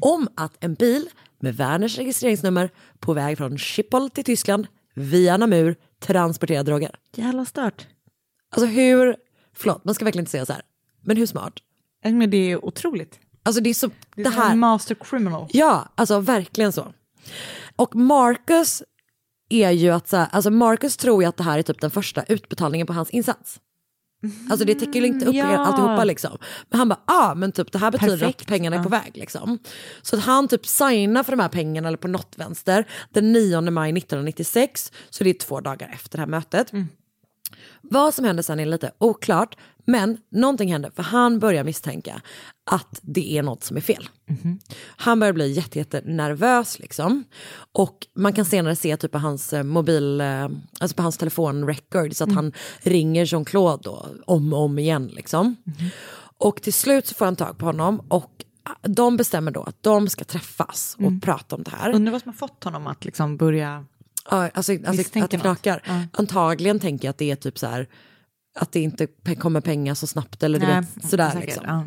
[0.00, 1.08] om att en bil
[1.40, 6.90] med Werners registreringsnummer på väg från Schiphol till Tyskland via Namur transporterar droger.
[7.12, 7.86] Jävla stört.
[8.50, 9.16] Alltså hur,
[9.54, 10.62] förlåt man ska verkligen inte säga så här,
[11.00, 11.52] men hur smart?
[12.02, 13.18] Men det är otroligt.
[13.42, 15.48] Alltså det är så, Det, det är här, en master criminal.
[15.52, 16.92] Ja, alltså verkligen så.
[17.76, 18.82] Och Marcus
[19.48, 21.90] är ju att så här, alltså Marcus tror ju att det här är typ den
[21.90, 23.60] första utbetalningen på hans insats.
[24.50, 25.58] Alltså det täcker ju inte upp ja.
[25.58, 26.38] alltihopa liksom.
[26.70, 29.10] Men han bara, ah, men typ det här betyder Perfekt, att pengarna är på väg
[29.14, 29.58] liksom.
[30.02, 33.60] Så att han typ signar för de här pengarna eller på något vänster den 9
[33.60, 34.92] maj 1996.
[35.10, 36.72] Så det är två dagar efter det här mötet.
[37.82, 42.22] Vad som händer sen är lite oklart, men någonting händer för han börjar misstänka
[42.70, 44.08] att det är något som är fel.
[44.96, 47.24] Han börjar bli jätte, jätte nervös liksom.
[47.72, 50.48] Och man kan senare se typ på hans eh, mobil, eh,
[50.80, 55.56] alltså på hans telefonrecord så att han ringer Jean-Claude då, om och om igen liksom.
[56.38, 59.82] Och till slut så får han tag på honom och ah, de bestämmer då att
[59.82, 61.94] de ska träffas och prata om det här.
[61.94, 63.84] Undrar vad som har fått honom att liksom börja...
[64.30, 65.82] Ja, alltså, alltså att det knakar.
[65.86, 66.02] Ja.
[66.12, 67.88] Antagligen tänker jag att det är typ så här
[68.54, 69.06] att det inte
[69.38, 71.64] kommer pengar så snabbt eller du Nej, vet sådär säkert, liksom.
[71.66, 71.84] ja.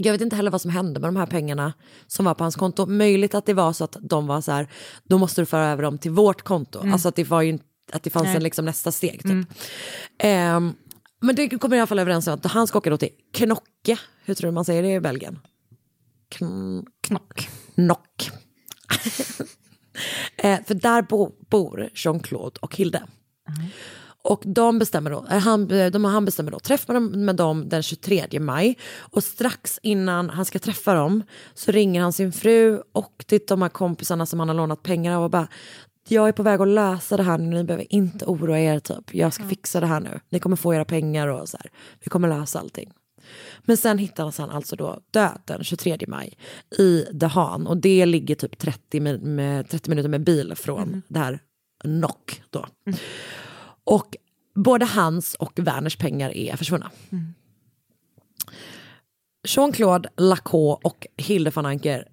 [0.00, 1.72] Jag vet inte heller vad som hände med de här pengarna
[2.06, 2.86] som var på hans konto.
[2.86, 4.68] Möjligt att det var så att de var så här,
[5.04, 6.92] då måste du föra över dem till vårt konto.
[6.92, 7.58] Alltså att det var ju
[7.92, 8.36] att det fanns Nej.
[8.36, 9.46] en liksom nästa steg typ.
[10.18, 10.72] Ehm,
[11.20, 13.98] men det kommer i alla fall överens om att han ska åka då till Knocke,
[14.24, 15.38] hur tror du man säger det i Belgien?
[16.34, 17.48] Kn- Knock.
[17.74, 18.30] Knock.
[20.36, 23.02] eh, för där bo, bor Jean-Claude och Hilde.
[24.22, 27.36] Och de bestämmer då, eh, han, eh, de, han bestämmer då träff med dem, med
[27.36, 28.78] dem den 23 maj.
[28.98, 31.22] Och strax innan han ska träffa dem
[31.54, 35.16] så ringer han sin fru och till de här kompisarna som han har lånat pengar
[35.16, 35.48] av och bara
[36.08, 39.14] jag är på väg att lösa det här nu, ni behöver inte oroa er typ.
[39.14, 40.20] Jag ska fixa det här nu.
[40.28, 41.70] Ni kommer få era pengar och så här.
[42.00, 42.92] Vi kommer lösa allting.
[43.68, 46.38] Men sen hittades han alltså då död den 23 maj
[46.78, 51.02] i The Han och det ligger typ 30, min- med, 30 minuter med bil från
[51.08, 51.40] det här
[51.84, 52.66] Nock då.
[53.84, 54.16] Och
[54.54, 56.90] både hans och Werners pengar är försvunna.
[59.48, 62.08] Jean-Claude Lacaux och Hilde van Anker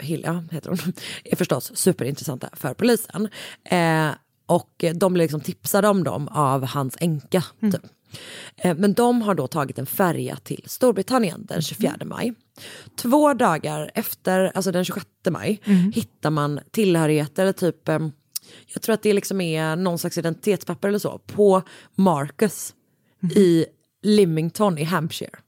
[0.00, 0.92] Hilja heter hon,
[1.24, 3.28] är förstås superintressanta för polisen.
[3.64, 4.10] Eh,
[4.46, 7.44] och de blir liksom tipsade om dem av hans änka.
[7.60, 7.74] Typ.
[7.74, 7.80] Eh,
[8.76, 12.34] Men de har då tagit en färja till Storbritannien den 24 maj.
[12.96, 15.60] Två dagar efter, alltså den 26 maj,
[15.94, 17.98] hittar man tillhörigheter, typ, eh,
[18.72, 21.62] jag tror att det liksom är någon slags identitetspapper eller så, på
[21.94, 22.74] Marcus
[23.34, 23.66] i
[24.02, 25.38] Lymington i Hampshire.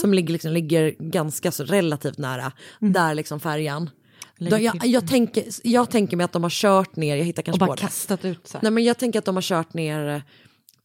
[0.00, 3.90] Som ligger, liksom, ligger ganska så relativt nära där liksom färjan.
[4.38, 7.44] Då, jag, jag, tänker, jag tänker mig att de har kört ner, jag hittar Och
[7.44, 7.80] kanske bara på det.
[7.80, 8.62] kastat ut så här.
[8.62, 10.22] Nej men jag tänker att de har kört ner eh,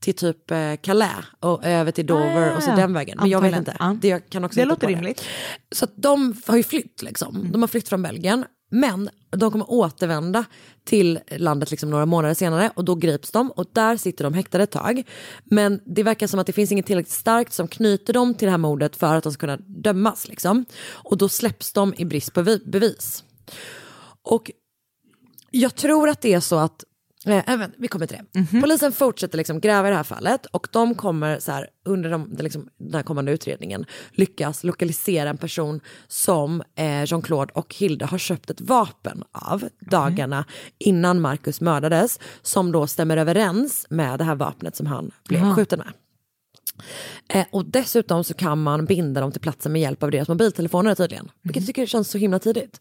[0.01, 2.75] till typ eh, Calais och över till Dover Ah, och så ja.
[2.75, 3.17] den vägen.
[3.21, 3.75] Men jag vet inte.
[3.79, 3.97] Ja.
[4.01, 5.23] Det jag kan också Det låter rimligt.
[5.71, 7.51] Så att de har ju flytt liksom.
[7.51, 8.45] De har flytt från Belgien.
[8.71, 10.45] Men de kommer återvända
[10.85, 14.63] till landet liksom några månader senare och då grips de och där sitter de häktade
[14.63, 15.03] ett tag.
[15.43, 18.51] Men det verkar som att det finns inget tillräckligt starkt som knyter dem till det
[18.51, 20.27] här mordet för att de ska kunna dömas.
[20.27, 20.65] Liksom.
[20.89, 23.23] Och då släpps de i brist på vi- bevis.
[24.23, 24.51] Och
[25.51, 26.83] jag tror att det är så att
[27.31, 28.61] även, vi kommer till det.
[28.61, 32.35] Polisen fortsätter liksom gräva i det här fallet och de kommer så här, under de,
[32.35, 38.05] den, liksom, den här kommande utredningen lyckas lokalisera en person som eh, Jean-Claude och Hilde
[38.05, 40.45] har köpt ett vapen av dagarna
[40.77, 45.55] innan Marcus mördades som då stämmer överens med det här vapnet som han blev Jaha.
[45.55, 45.93] skjuten med.
[47.29, 50.95] Eh, och dessutom så kan man binda dem till platsen med hjälp av deras mobiltelefoner
[50.95, 51.31] tydligen.
[51.41, 52.79] Vilket jag tycker känns så himla tidigt.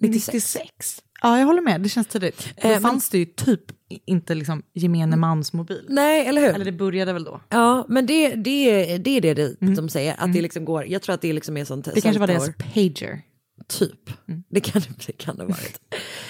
[0.00, 0.34] 96.
[0.34, 1.02] 96?
[1.22, 1.80] Ja, jag håller med.
[1.80, 2.54] Det känns tidigt.
[2.62, 3.60] Då Eh, fanns det ju typ
[4.06, 5.86] inte liksom gemene mans mobil.
[5.88, 6.48] Nej, eller hur?
[6.48, 7.40] Eller det började väl då.
[7.48, 10.14] Ja, men det, det, det är det, det de säger.
[10.18, 11.86] Att det liksom går, jag tror att det liksom är sånt.
[11.86, 11.94] Mm.
[11.94, 13.22] Det kanske var deras pager.
[13.68, 14.10] Typ.
[14.50, 15.80] Det, kan, det kan det ha varit.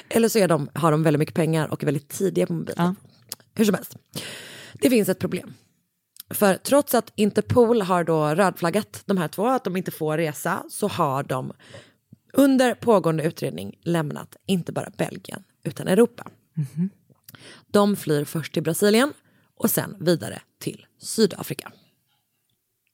[0.08, 2.96] Eller så är de, har de väldigt mycket pengar och är väldigt tidiga på mobilen.
[3.54, 3.96] Hur som helst.
[4.72, 5.54] Det finns ett problem.
[6.30, 10.62] För trots att Interpol har då rödflaggat de här två, att de inte får resa,
[10.70, 11.52] så har de
[12.38, 16.24] under pågående utredning lämnat inte bara Belgien utan Europa.
[17.72, 19.12] De flyr först till Brasilien
[19.56, 21.72] och sen vidare till Sydafrika.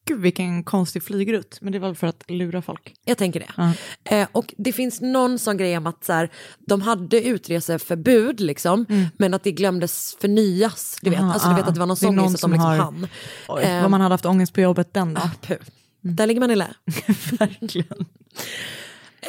[0.07, 1.59] Gud vilken konstig flygrutt.
[1.61, 2.95] Men det var väl för att lura folk.
[3.05, 3.75] Jag tänker det.
[4.17, 8.87] Eh, och det finns någon sån grej om att så här, de hade utreseförbud liksom,
[9.19, 10.99] men att det glömdes förnyas.
[11.03, 12.31] Du vet, Aha, alltså, du vet ah, att det var någon det sån grej så
[12.31, 13.07] att de som liksom har- hann.
[13.49, 15.31] Oj, Eh, vad man hade haft ångest på jobbet den dagen.
[15.41, 15.57] puh.
[16.01, 16.75] Där ligger man i lä.
[17.39, 18.05] Verkligen.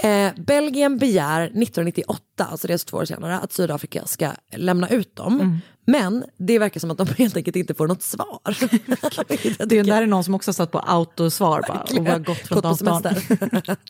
[0.03, 5.15] Eh, Belgien begär 1998, alltså det är två år senare, att Sydafrika ska lämna ut
[5.15, 5.33] dem.
[5.33, 5.57] Mm.
[5.85, 8.39] Men det verkar som att de helt enkelt inte får något svar.
[9.65, 12.79] Det där är någon som också satt på autosvar bara, och bara gått från Gått
[12.79, 13.75] datorn.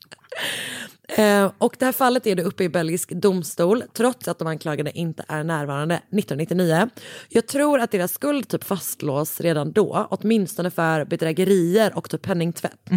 [1.07, 4.97] Eh, och det här fallet är det uppe i belgisk domstol trots att de anklagade
[4.97, 6.89] inte är närvarande 1999.
[7.29, 12.89] Jag tror att deras skuld typ fastlås redan då, åtminstone för bedrägerier och typ penningtvätt.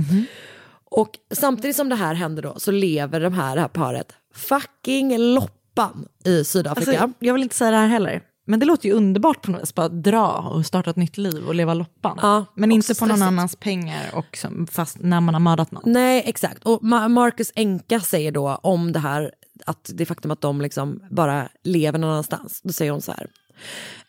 [0.91, 5.19] Och samtidigt som det här händer då så lever de här, det här paret fucking
[5.19, 7.01] loppan i Sydafrika.
[7.01, 8.23] Alltså, jag vill inte säga det här heller.
[8.47, 11.47] Men det låter ju underbart på något vis, bara dra och starta ett nytt liv
[11.49, 12.19] och leva loppan.
[12.23, 14.39] Ja, men inte på någon annans pengar och
[14.71, 15.83] fast när man har mördat någon.
[15.87, 16.65] Nej, exakt.
[16.65, 19.33] Och Ma- Marcus Enka säger då om det här,
[19.67, 22.61] att det faktum att de liksom bara lever någon annanstans.
[22.65, 23.27] Då säger hon så här.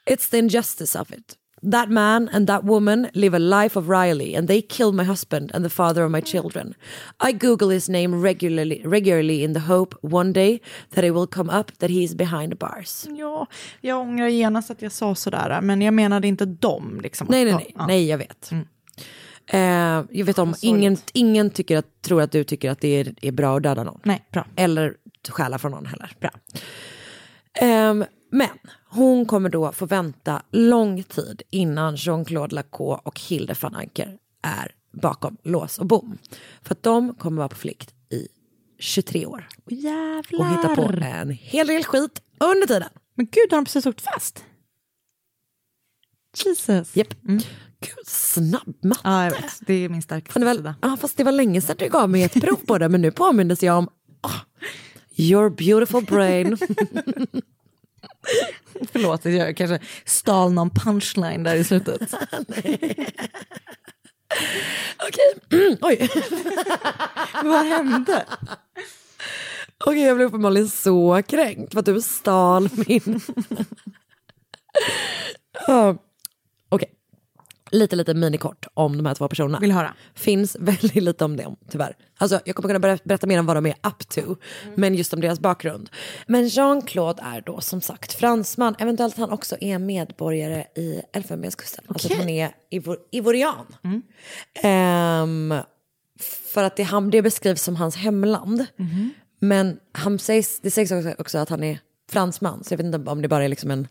[0.10, 1.36] It's the injustice of it.
[1.62, 5.52] That man and that woman live a life of Riley and they killed my husband
[5.54, 6.74] and the father of my children.
[7.20, 11.50] I google his name regularly, regularly in the hope one day that it will come
[11.50, 13.06] up that he is behind bars.
[13.18, 13.48] Ja,
[13.82, 17.00] jag ångrar genast att jag sa sådär, men jag menade inte dem.
[17.04, 17.28] Liksom.
[17.30, 17.72] Nej, nej, nej.
[17.76, 17.88] Ja.
[17.88, 18.52] nej jag vet.
[19.52, 23.14] Eh, jag vet om, ingen, ingen tycker att, tror att du tycker att det är,
[23.22, 24.00] är bra att döda någon.
[24.04, 24.46] Nej, bra.
[24.56, 24.96] Eller
[25.30, 26.12] stjäla från någon heller.
[26.20, 26.30] Bra.
[27.54, 28.50] Ehm, men
[28.86, 34.72] hon kommer då få vänta lång tid innan Jean-Claude Lacaux och Hilde van Anker är
[34.92, 36.18] bakom lås och bom.
[36.62, 38.28] För att de kommer vara på flykt i
[38.80, 40.40] 23 år Jävlar.
[40.40, 42.90] och hitta på en hel del skit under tiden.
[43.16, 44.44] Men gud, har de precis åkt fast?
[46.46, 46.96] Jesus.
[46.96, 47.14] Japp.
[47.82, 49.02] Gud, snabb matte.
[49.04, 49.60] Ja, jag vet.
[49.68, 50.76] Det är min starkaste var, sida.
[50.82, 53.12] ja, fast det var länge sedan du gav mig ett prov på det, men nu
[53.12, 53.90] påmindes jag om
[54.24, 54.36] oh,
[55.16, 56.58] your beautiful brain.
[58.92, 62.02] Förlåt, jag kanske stal någon punchline där i slutet.
[65.08, 65.36] Okej,
[65.82, 66.10] oj.
[67.44, 68.26] Vad hände?
[69.86, 73.22] Okej, jag blev uppenbarligen så kränkt för att du stal min...
[76.70, 76.90] Okej,
[77.72, 79.60] lite lite minikort om de här två personerna.
[79.60, 79.94] Vill höra.
[80.16, 81.96] Finns väldigt lite om dem tyvärr.
[82.18, 84.36] Alltså, jag kommer kunna ber- berätta mer om vad de är up to,
[84.76, 85.90] men just om deras bakgrund.
[86.28, 91.84] Men Jean-Claude är då som sagt fransman, eventuellt han också är medborgare i Elfenbenskusten.
[91.88, 93.66] Alltså att han är ivor- ivorian.
[94.64, 95.54] Ehm,
[96.54, 98.66] för att det, han, det beskrivs som hans hemland.
[99.40, 101.80] Men han sägs, det sägs också, också att han är
[102.12, 103.88] fransman, så jag vet inte om det bara är liksom en,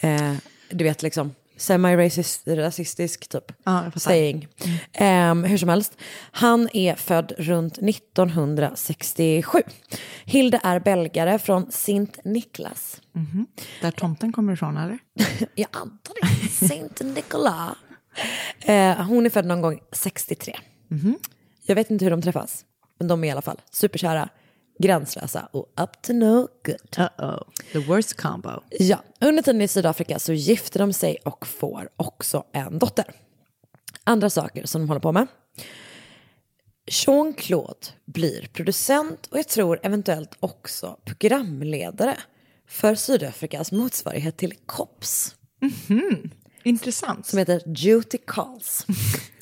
[0.00, 0.32] eh,
[0.70, 4.48] du vet liksom, semi-rasistisk typ Ja, saying.
[4.92, 5.92] Ehm, hur som helst,
[6.30, 9.62] han är född runt 1967.
[10.24, 13.00] Hilde är belgare från Sint Niklas.
[13.80, 14.98] Där tomten kommer ifrån eller?
[15.54, 16.66] Jag antar det.
[16.68, 17.76] Saint Nicolas.
[18.60, 20.56] Eh, hon är född någon gång 63.
[21.66, 22.64] Jag vet inte hur de träffas,
[22.98, 24.28] men de är i alla fall superkära,
[24.78, 26.76] gränslösa och up to no good.
[26.96, 27.42] Uh-oh.
[27.72, 28.50] The worst combo.
[28.70, 33.04] Ja, under tiden i Sydafrika så gifter de sig och får också en dotter.
[34.04, 35.26] Andra saker som de håller på med.
[36.86, 42.16] Jean-Claude blir producent och jag tror eventuellt också programledare
[42.68, 45.34] för Sydafrikas motsvarighet till COPS
[46.62, 47.26] Intressant.
[47.26, 48.86] som heter Duty Calls.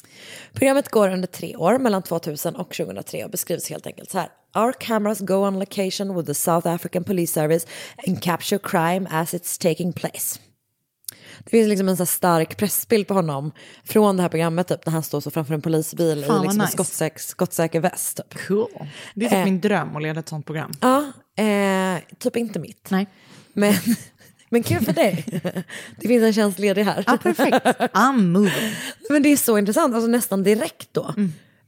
[0.52, 4.28] Programmet går under tre år, mellan 2000 och 2003 och beskrivs helt enkelt så här.
[4.54, 7.66] Our cameras go on location with the South African Police Service
[8.06, 10.38] and capture crime as it's taking place.
[11.44, 13.52] Det finns liksom en så stark pressbild på honom
[13.84, 16.60] från det här programmet typ, när han står så framför en polisbil Fan, i liksom
[16.60, 16.72] en nice.
[16.72, 18.16] skottsäker, skottsäker väst.
[18.16, 18.46] Typ.
[18.48, 18.68] Cool.
[19.14, 19.44] Det är typ Eh.
[19.44, 20.72] min dröm att leda ett sånt program.
[20.80, 21.12] Ja,
[21.44, 22.90] eh, typ inte mitt.
[22.90, 23.06] Nej.
[23.52, 23.74] Men,
[24.50, 25.24] men kul för dig.
[26.00, 27.04] Det finns en tjänst ledig här.
[27.06, 27.66] Ja, perfekt.
[27.94, 28.72] I'm moving.
[29.10, 31.14] Men det är så intressant, alltså nästan direkt då.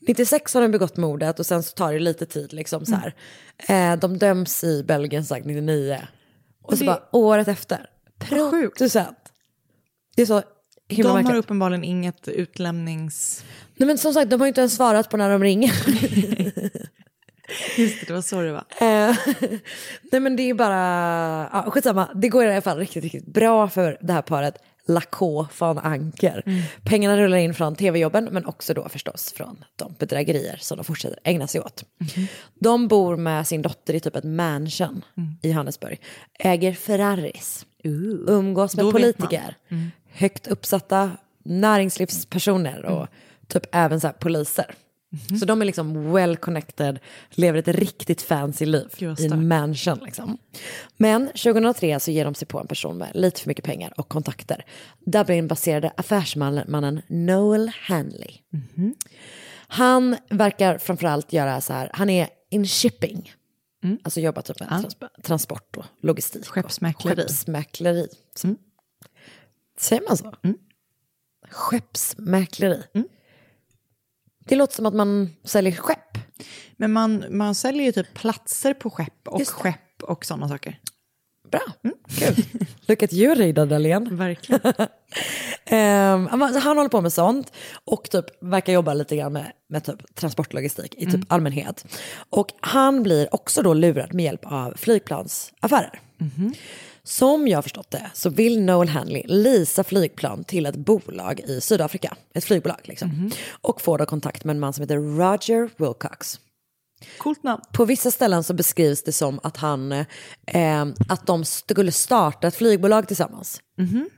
[0.09, 3.15] 96 har de begått mordet och sen så tar det lite tid liksom så här.
[3.93, 5.99] Eh, de döms i Belgien sagt 99.
[6.63, 7.87] Och så det- bara året efter.
[8.19, 9.19] Producent.
[10.17, 10.43] Det är så
[10.89, 13.45] himla De har uppenbarligen inget utlämnings...
[13.77, 15.73] Nej men som sagt, de har ju inte ens svarat på när de ringer.
[17.77, 18.65] Just det, det var så det var.
[18.81, 19.17] Eh,
[20.13, 22.09] Nej men det är bara, ja, skitsamma.
[22.15, 26.63] Det går i alla fall riktigt, riktigt bra för det här paret Lacaux van Anker.
[26.85, 31.19] Pengarna rullar in från tv-jobben men också då förstås från de bedrägerier som de fortsätter
[31.25, 31.85] ägna sig åt.
[32.55, 35.05] De bor med sin dotter i typ ett mansion
[35.43, 36.01] i Johannesburg.
[36.39, 37.67] Äger Ferraris.
[38.29, 39.57] Umgås med Då politiker.
[40.13, 41.11] Högt uppsatta
[41.45, 43.07] näringslivspersoner och
[43.49, 44.15] typ även så här
[45.11, 45.37] poliser.
[45.37, 46.99] Så de är liksom well connected,
[47.31, 49.99] lever ett riktigt fancy liv i en mansion.
[50.05, 50.39] Liksom.
[50.97, 54.09] Men 2003 så ger de sig på en person med lite för mycket pengar och
[54.09, 54.65] kontakter.
[55.07, 58.33] Dublin-baserade affärsmannen Noel Hanley.
[59.71, 63.33] Han verkar framförallt göra så här, han är in shipping.
[64.03, 66.43] Alltså jobbar typ med trans- transport och logistik.
[66.43, 67.17] och Skeppsmäkleri.
[67.17, 68.07] Skeppsmäkleri.
[69.79, 70.35] Säger man så?
[71.51, 72.83] Skeppsmäkleri.
[74.49, 76.19] Det låter som att man säljer skepp.
[76.77, 80.79] Men man, man säljer ju typ platser på skepp och skepp och sådana saker.
[81.51, 81.61] Bra,
[82.19, 82.45] kul.
[82.87, 84.17] Look at you Reidar Dahlén.
[84.17, 84.61] Verkligen.
[85.71, 87.53] Ehm, han- håller på med sånt
[87.85, 91.87] och typ verkar jobba lite grann med, med typ transportlogistik i typ allmänhet.
[92.31, 96.01] Och han blir också då lurad med hjälp av flygplansaffärer.
[97.09, 101.61] Som jag har förstått det så vill Noel Hanley leasa flygplan till ett bolag i
[101.61, 102.17] Sydafrika.
[102.35, 103.31] Ett flygbolag liksom.
[103.51, 106.41] Och får då kontakt med en man som heter Roger Wilcox.
[107.19, 107.63] Coolt namn.
[107.73, 109.93] På vissa ställen så beskrivs det som att, han,
[110.47, 113.61] eh, att de skulle starta ett flygbolag tillsammans.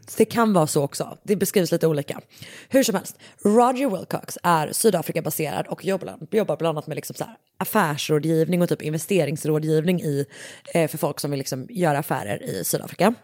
[0.08, 1.18] Så det kan vara så också.
[1.22, 2.20] Det beskrivs lite olika.
[2.68, 7.24] Hur som helst, Roger Wilcox är Sydafrika-baserad och jobbar, jobbar bland annat med liksom så
[7.24, 10.26] här affärsrådgivning och typ investeringsrådgivning i,
[10.74, 13.14] eh, för folk som vill liksom göra affärer i Sydafrika.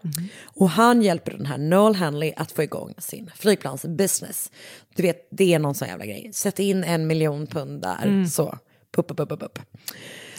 [0.43, 4.51] Och han hjälper den här Noel Hanley att få igång sin flygplansbusiness.
[4.95, 6.29] Du vet, det är någon sån jävla grej.
[6.33, 8.57] Sätt in en miljon pund där, så.
[8.95, 9.59] Pup, pup, pup, pup.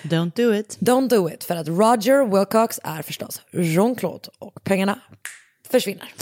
[0.02, 0.76] Don't do it.
[0.80, 5.00] Don't do it, för att Roger Wilcox är förstås Jean-Claude och pengarna
[5.70, 6.12] försvinner.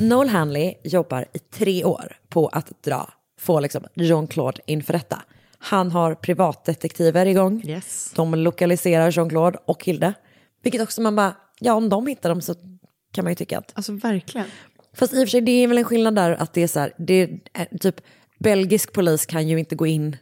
[0.00, 5.22] Noel Hanley jobbar i tre år på att dra, få liksom Jean-Claude inför rätta.
[5.58, 7.62] Han har privatdetektiver igång.
[7.64, 8.12] Yes.
[8.14, 10.14] De lokaliserar Jean-Claude och Hilde.
[10.62, 12.54] Vilket också man bara, ja om de hittar dem så
[13.12, 13.72] kan man ju tycka att...
[13.74, 14.46] Alltså verkligen.
[14.94, 16.80] Fast i och för sig det är väl en skillnad där att det är så
[16.80, 18.00] här, det är, typ
[18.38, 20.16] belgisk polis kan ju inte gå in,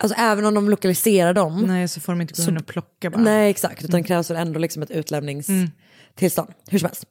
[0.00, 1.62] alltså även om de lokaliserar dem.
[1.62, 3.22] Nej, så får de inte gå in och plocka bara.
[3.22, 3.84] Nej, exakt.
[3.84, 6.52] Utan det krävs väl ändå liksom ett utlämningstillstånd.
[6.70, 7.04] Hur som helst.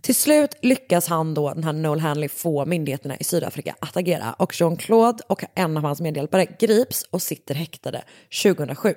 [0.00, 4.32] Till slut lyckas han då, den här Noel Hanley, få myndigheterna i Sydafrika att agera.
[4.32, 8.02] Och Jean-Claude och en av hans medhjälpare grips och sitter häktade
[8.42, 8.94] 2007.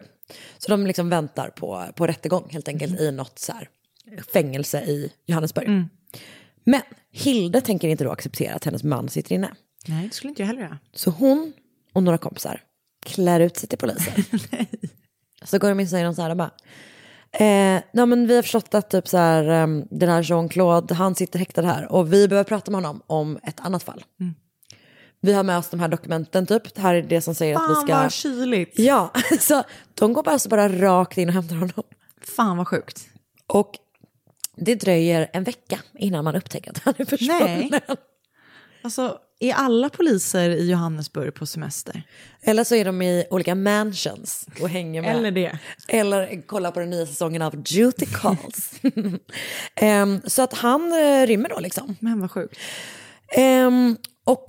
[0.58, 3.70] Så de liksom väntar på, på rättegång helt enkelt i något så här
[4.34, 5.68] fängelse i Johannesburg.
[6.64, 6.82] Men
[7.12, 9.52] Hilde tänker inte då acceptera att hennes man sitter inne.
[9.88, 10.78] Nej, det skulle inte jag heller göra.
[10.94, 11.54] Så hon
[11.94, 12.62] och några kompisar
[13.06, 14.14] klär ut sig till poliser.
[15.44, 16.52] så går de in och säger de så här, de bara,
[17.32, 21.16] eh, nej, men vi har förstått att typ så här, um, den här Jean-Claude, han
[21.16, 24.04] sitter häktad här och vi behöver prata med honom om ett annat fall.
[25.22, 26.76] vi har med oss de här dokumenten typ.
[26.76, 27.96] Det här är det som säger att vi Fan ska...
[27.96, 28.80] vad kyligt.
[28.80, 31.84] Ja, så de går bara, alltså bara rakt in och hämtar honom.
[32.22, 33.08] Fan vad sjukt.
[33.48, 33.72] Och
[34.56, 37.70] det dröjer en vecka innan man upptäcker att han är försvunnen.
[37.72, 37.82] Nej.
[38.82, 42.04] Alltså, är alla poliser i Johannesburg på semester?
[42.42, 45.16] Eller så är de i olika mansions och hänger med.
[45.16, 45.60] Eller det.
[45.88, 48.82] Eller kollar på den nya säsongen av Duty Calls.
[49.76, 51.96] Em, så att han eh, rymmer då liksom.
[52.00, 52.60] Men vad sjukt.
[53.28, 54.46] Ehm, och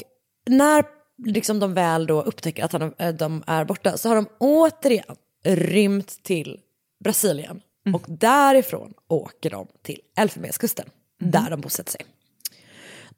[0.47, 0.84] när
[1.26, 5.16] liksom de väl då upptäcker att han, eh, de är borta så har de återigen
[5.45, 6.61] rymt till
[7.05, 7.61] Brasilien.
[7.95, 12.07] Och därifrån åker de till Elfenbenskusten, där de bosätter sig.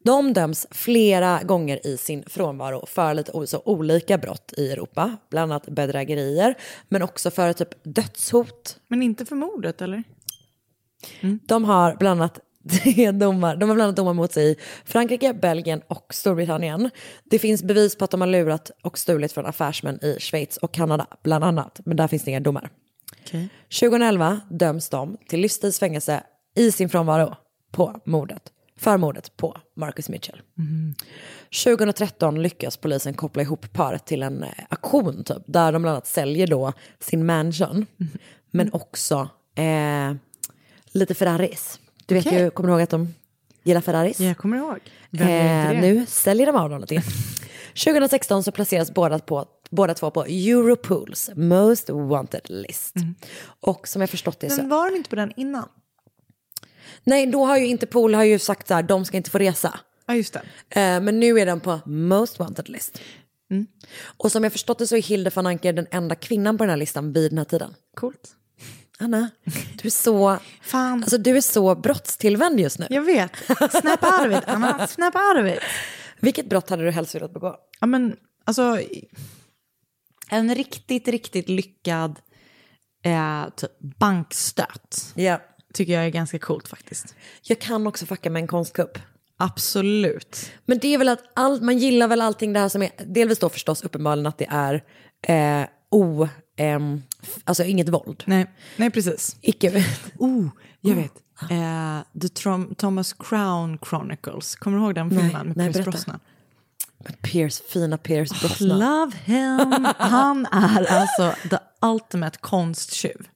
[0.03, 5.51] De döms flera gånger i sin frånvaro för lite så olika brott i Europa, bland
[5.51, 6.55] annat bedrägerier,
[6.89, 8.79] men också för typ dödshot.
[8.87, 10.03] Men inte för mordet eller?
[11.45, 12.39] De har bland annat
[12.69, 16.89] tre domar, de har bland annat domar mot sig i Frankrike, Belgien och Storbritannien.
[17.23, 20.73] Det finns bevis på att de har lurat och stulit från affärsmän i Schweiz och
[20.73, 22.69] Kanada, bland annat, men där finns det inga domar.
[23.79, 26.23] 2011 döms de till livstids fängelse
[26.55, 27.35] i sin frånvaro
[27.71, 30.41] på mordet, för mordet på Marcus Mitchell.
[31.63, 36.07] 2013 lyckas polisen koppla ihop paret till en eh, auktion typ, där de bland annat
[36.07, 37.85] säljer då sin mansion,
[38.51, 40.13] men också eh,
[40.91, 41.79] lite Ferraris.
[42.05, 42.41] Du vet Okej.
[42.41, 43.13] ju, kommer du ihåg att de
[43.63, 44.19] gillar Ferraris?
[44.19, 44.79] Jag kommer ihåg.
[45.11, 47.03] Eh, nu säljer de av dem lite grann.
[47.85, 52.95] 2016 så placeras båda, på, båda två på Europols Most Wanted List.
[53.43, 54.61] Och som jag förstått det så...
[54.61, 55.67] Men var de inte på den innan?
[57.03, 59.79] Nej, då har ju Interpol har ju sagt så här, de ska inte få resa.
[60.07, 60.41] Ja, just det.
[60.81, 63.01] Eh, men nu är de på Most Wanted List.
[64.17, 66.69] Och som jag förstått det så är Hilde van Anker den enda kvinnan på den
[66.69, 67.73] här listan vid den här tiden.
[67.95, 68.35] Coolt.
[68.99, 69.29] Anna,
[69.81, 70.93] du är så, Fan.
[71.03, 72.87] alltså, du är så brottstillvänd just nu.
[72.89, 73.31] Jag vet.
[73.71, 74.87] Snap out of it, Anna.
[74.87, 75.59] Snap out of it.
[76.19, 77.55] Vilket brott hade du helst velat begå?
[77.79, 78.15] Ja, men
[78.45, 78.79] alltså...
[80.31, 82.19] En riktigt, riktigt lyckad
[83.03, 85.41] eh, typ bankstöt Ja.
[85.73, 87.15] Tycker jag är ganska coolt faktiskt.
[87.41, 88.99] Jag kan också fucka med en konstkupp.
[89.37, 90.51] Absolut.
[90.65, 93.39] Men det är väl att all, man gillar väl allting det här som är, delvis
[93.39, 94.83] då förstås uppenbarligen att det är
[95.61, 98.23] eh, o, f- alltså inget våld.
[98.27, 99.35] Nej, nej precis.
[99.41, 99.85] Icke,
[100.17, 100.47] Oh,
[100.81, 101.13] jag vet.
[101.41, 104.55] Eh, The Trom- Thomas Crown Chronicles.
[104.55, 105.85] Kommer du ihåg den filmen med nej, Pierce.
[105.91, 106.19] Brosnan?
[107.21, 108.79] Pierce, fina Pierce Brosnan.
[108.79, 109.87] Love him.
[109.97, 113.27] Han är alltså the ultimate konsttjuv.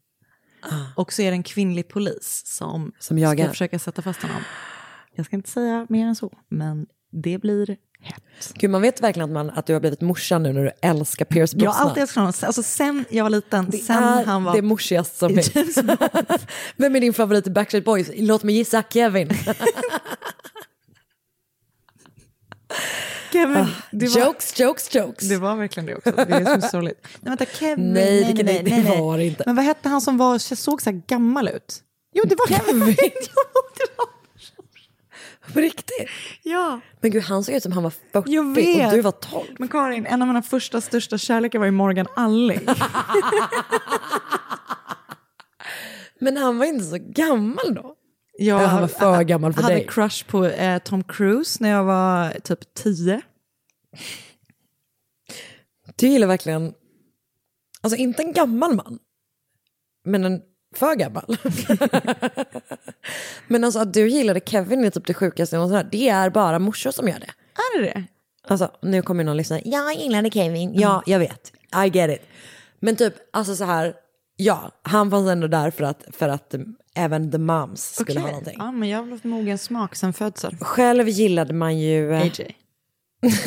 [0.95, 3.43] Och så är det en kvinnlig polis som, Som jagar.
[3.45, 4.41] ska försöka sätta fast honom.
[5.15, 8.53] Jag ska inte säga mer än så, men det blir hett.
[8.53, 11.25] Gud, man vet verkligen att, man, att du har blivit morsan nu när du älskar
[11.25, 11.75] Pierce Jag Brosnan.
[11.81, 12.33] har alltid älskat honom.
[12.41, 14.55] Alltså sen jag var liten, det sen är han var...
[14.55, 15.77] det morsigaste som finns.
[16.75, 18.11] Vem är din favorit i Backstreet Boys?
[18.15, 19.29] Låt mig gissa, Kevin.
[23.33, 25.29] Kevin, det var, Jokes, jokes, jokes.
[25.29, 26.11] det var verkligen det också.
[26.11, 27.01] Det är så sorgligt.
[27.21, 27.93] Nej, vänta, Kevin.
[27.93, 29.43] Nej, vilken- det var det inte.
[29.45, 31.81] Men vad hette han som var, såg så här gammal ut?
[32.13, 32.95] Jo, det var Kevin.
[35.53, 36.09] På riktigt?
[36.43, 36.79] Ja.
[37.01, 38.85] Men gud, han såg ut som han var 40 Jag vet.
[38.87, 39.45] och du var 12.
[39.59, 42.59] Men Karin, en av mina första största kärlekar var ju Morgan Alling.
[46.19, 47.95] Men han var inte så gammal då.
[48.37, 49.87] Jag Ja, han var för gammal för hade dig.
[49.87, 53.21] crush på eh, Tom Cruise när jag var typ 10.
[55.95, 56.73] Du gillar verkligen,
[57.81, 58.99] alltså inte en gammal man,
[60.05, 60.41] men en
[60.75, 61.37] för gammal.
[63.47, 65.77] men alltså att du gillade Kevin är typ det sjukaste någonsin.
[65.77, 65.91] hört.
[65.91, 67.31] Det är bara morsor som gör det.
[67.55, 68.03] Är det det?
[68.47, 71.53] Alltså nu kommer någon lyssna, jag gillade Kevin, ja jag vet,
[71.85, 72.27] I get it.
[72.79, 73.93] Men typ, alltså så här,
[74.35, 76.55] ja, han fanns ändå där för att, för att
[76.95, 78.31] även the moms skulle ha Okej.
[78.31, 78.55] någonting.
[78.59, 80.57] Ja, men jag har haft mogen smak sen födseln.
[80.61, 82.13] Själv gillade man ju...
[82.13, 82.57] eh, AJ.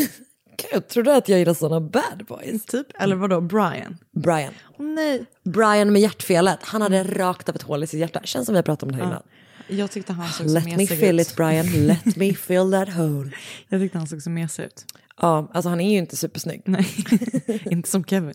[0.72, 2.64] Gud, tror du att jag gillar sådana bad boys?
[2.66, 3.98] Typ, eller vadå, Brian?
[4.16, 4.52] Brian.
[4.78, 5.24] Åh nej.
[5.44, 8.20] Brian med hjärtfelet, han hade rakt av ett hål i sitt hjärta.
[8.24, 9.22] Känns som vi har pratat om det här innan.
[9.68, 11.20] Jag tyckte han såg så Let me mesig ut.
[11.20, 13.30] it Brian, let me fill that hole.
[13.68, 14.84] Jag tyckte han såg så mesig ut.
[15.20, 16.62] Ja, alltså han är ju inte supersnygg.
[16.64, 16.86] Nej,
[17.70, 18.34] inte som Kevin.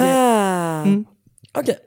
[0.00, 0.84] Ah.
[1.54, 1.78] Okej,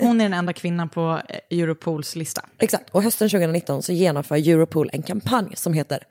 [0.00, 2.42] Hon är den enda kvinnan på eh, Europols lista.
[2.58, 2.90] exakt.
[2.90, 6.02] Och hösten 2019 så genomför Europol en kampanj som heter...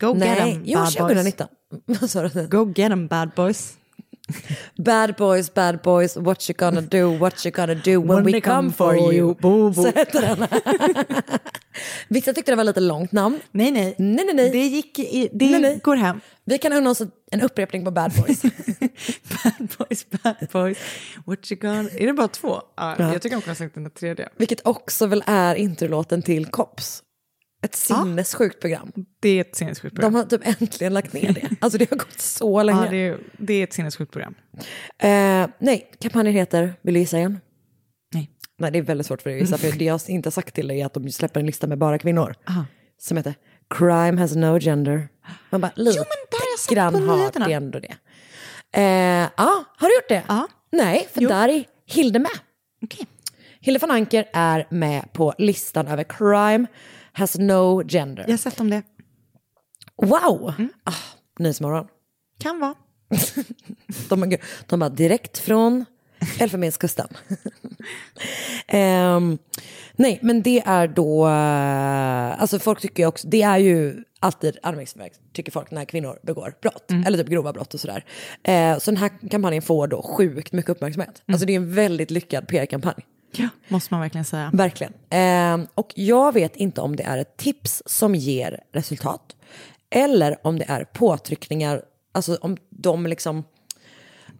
[0.00, 0.94] Go get Nej, them, jo, bad boys.
[0.94, 1.46] 2019.
[2.00, 2.46] Vad sa du?
[2.48, 3.76] Go get them, bad boys.
[4.76, 8.72] Bad boys, bad boys, what you gonna do, what you gonna do when, we come,
[8.72, 9.34] for you.
[9.34, 9.82] Bo, bo.
[9.82, 10.48] Så heter den.
[12.08, 13.40] Vissa tyckte det var lite långt namn.
[13.52, 13.94] Nej, nej.
[13.98, 14.50] Nej, nej, nej.
[14.50, 15.80] Det, gick i, det Nej, nej.
[15.82, 16.20] går hem.
[16.44, 18.42] Vi kan unna oss en upprepning på bad boys.
[19.44, 20.78] Bad boys, bad boys.
[21.26, 21.90] What you gonna...
[21.90, 22.60] Är det bara två?
[22.76, 24.28] Ja, Jag tycker de kunde ha sagt den tredje.
[24.36, 27.02] Vilket också väl är introlåten till Cops.
[27.64, 28.92] Ett sinnessjukt program.
[29.20, 30.12] Det är ett sinnessjukt program.
[30.12, 31.48] De har typ äntligen lagt ner det.
[31.60, 32.84] Alltså det har gått så länge.
[32.84, 34.34] Ja, det, är, det är ett sinnessjukt program.
[34.98, 37.40] Eh, nej, kampanjen heter, vill du gissa igen?
[38.58, 38.70] Nej.
[38.70, 40.68] Det är väldigt svårt för dig att gissa, för det jag inte har sagt till
[40.68, 42.34] dig är att de släpper en lista med bara kvinnor.
[42.48, 42.64] Aha.
[42.98, 43.34] Som heter
[43.70, 45.08] Crime has no gender.
[45.50, 47.96] Man bara, lite Jo, men där grann på har det ändå det.
[48.72, 50.22] Eh, ja, har du gjort det?
[50.28, 50.48] Ja.
[50.72, 51.28] Nej, för Jo.
[51.28, 52.30] där är Hilde med.
[52.82, 53.06] Okej.
[53.60, 56.66] Hilde von Anker är med på listan över Crime
[57.12, 58.24] has no gender.
[58.26, 58.82] Jag har sett om det.
[60.02, 60.54] Wow!
[60.58, 60.72] Mm.
[60.84, 60.92] Ah,
[61.38, 61.86] Nyhetsmorgon.
[62.40, 62.74] Kan vara.
[64.08, 65.84] De, de bara direkt från
[66.40, 67.08] Elfenbenskusten.
[68.66, 69.38] Ehm,
[69.96, 74.58] nej, men det är då, eh, alltså folk tycker ju också, det är ju alltid
[74.62, 78.04] anmärkningsvärt tycker folk när kvinnor begår brott, eller typ grova brott och sådär.
[78.42, 81.22] Eh, så den här kampanjen får då sjukt mycket uppmärksamhet.
[81.28, 83.06] Alltså det är en väldigt lyckad PR-kampanj.
[83.32, 84.50] Ja, måste man verkligen säga.
[84.52, 84.92] Verkligen.
[85.10, 89.36] Ehm, och jag vet inte om det är ett tips som ger resultat.
[89.90, 93.44] Eller om det är påtryckningar, alltså om de liksom,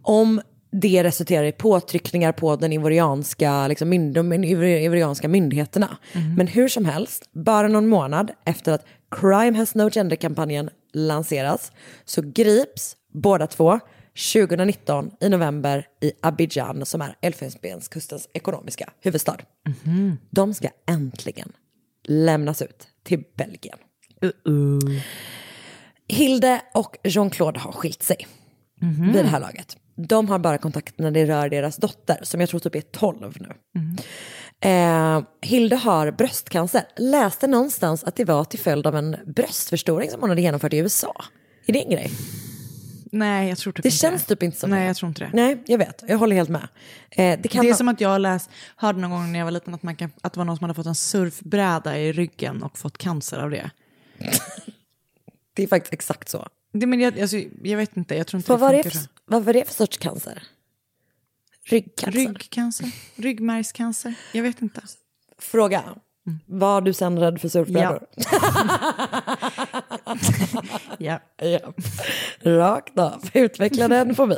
[0.02, 0.40] om
[0.70, 5.96] det resulterar i påtryckningar på den ivorianska, liksom, mynd- de ivorianska myndigheterna.
[6.36, 11.72] Men hur som helst, bara någon månad efter att Crime has no gender-kampanjen lanseras
[12.04, 13.80] så grips båda två
[14.32, 19.36] 2019 i november i Abidjan som är Elfenbenskustens ekonomiska huvudstad.
[20.30, 21.52] De ska äntligen
[22.08, 23.78] lämnas ut till Belgien.
[26.08, 28.26] Hilde och Jean-Claude har skilt sig
[29.14, 29.76] vid det här laget.
[29.96, 33.36] De har bara kontakt när det rör deras dotter, som jag tror typ är 12
[33.40, 33.52] nu.
[34.70, 36.82] Eh, Hilde har bröstcancer.
[36.96, 40.76] Läste någonstans att det var till följd av en bröstförstoring som hon hade genomfört i
[40.78, 41.24] USA.
[41.66, 42.10] Är det en grej?
[43.12, 44.86] Nej, jag tror typ Det inte känns typ inte som Nej, det.
[44.86, 45.30] jag tror inte det.
[45.32, 46.04] Nej, jag vet.
[46.08, 46.68] Jag håller helt med.
[47.10, 49.46] Eh, det kan Det är ha- som att jag läst, hörde någon gång när jag
[49.46, 52.12] var liten att, man kan, att det var någon som hade fått en surfbräda i
[52.12, 53.70] ryggen och fått cancer av det.
[55.54, 56.46] det är faktiskt exakt så.
[56.78, 58.90] Det men jag, alltså, jag vet inte, jag tror inte Vad det var det, för,
[58.90, 59.08] så.
[59.24, 60.42] vad var det för sorts cancer?
[61.64, 62.20] Ryggcancer?
[62.20, 62.90] Ryggcancer?
[63.16, 64.14] Ryggmärgscancer?
[64.32, 64.80] Jag vet inte.
[65.38, 65.84] Fråga.
[66.46, 68.06] Var du sen rädd för surfbrädor?
[70.98, 71.20] Ja.
[71.38, 71.74] Ja.
[72.40, 73.30] Rakt av.
[73.32, 74.36] Utveckla den fobi.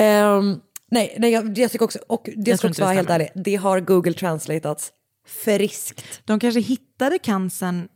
[0.00, 3.80] um, nej, nej, jag, tycker också, och det ska också vara helt ärlig, det har
[3.80, 4.92] Google translatats
[5.26, 6.20] friskt.
[6.24, 7.88] De kanske hittade cancern...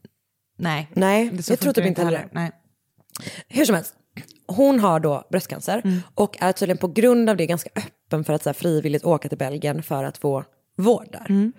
[0.59, 2.29] Nej, Nej, jag tror typ inte heller.
[2.33, 2.51] Nej.
[3.49, 3.95] Hur som helst,
[4.47, 6.01] hon har då bröstcancer Mm.
[6.15, 9.29] och är tydligen på grund av det ganska öppen för att så här, frivilligt åka
[9.29, 10.45] till Belgien för att få
[10.77, 11.27] vård där.
[11.29, 11.53] Mm.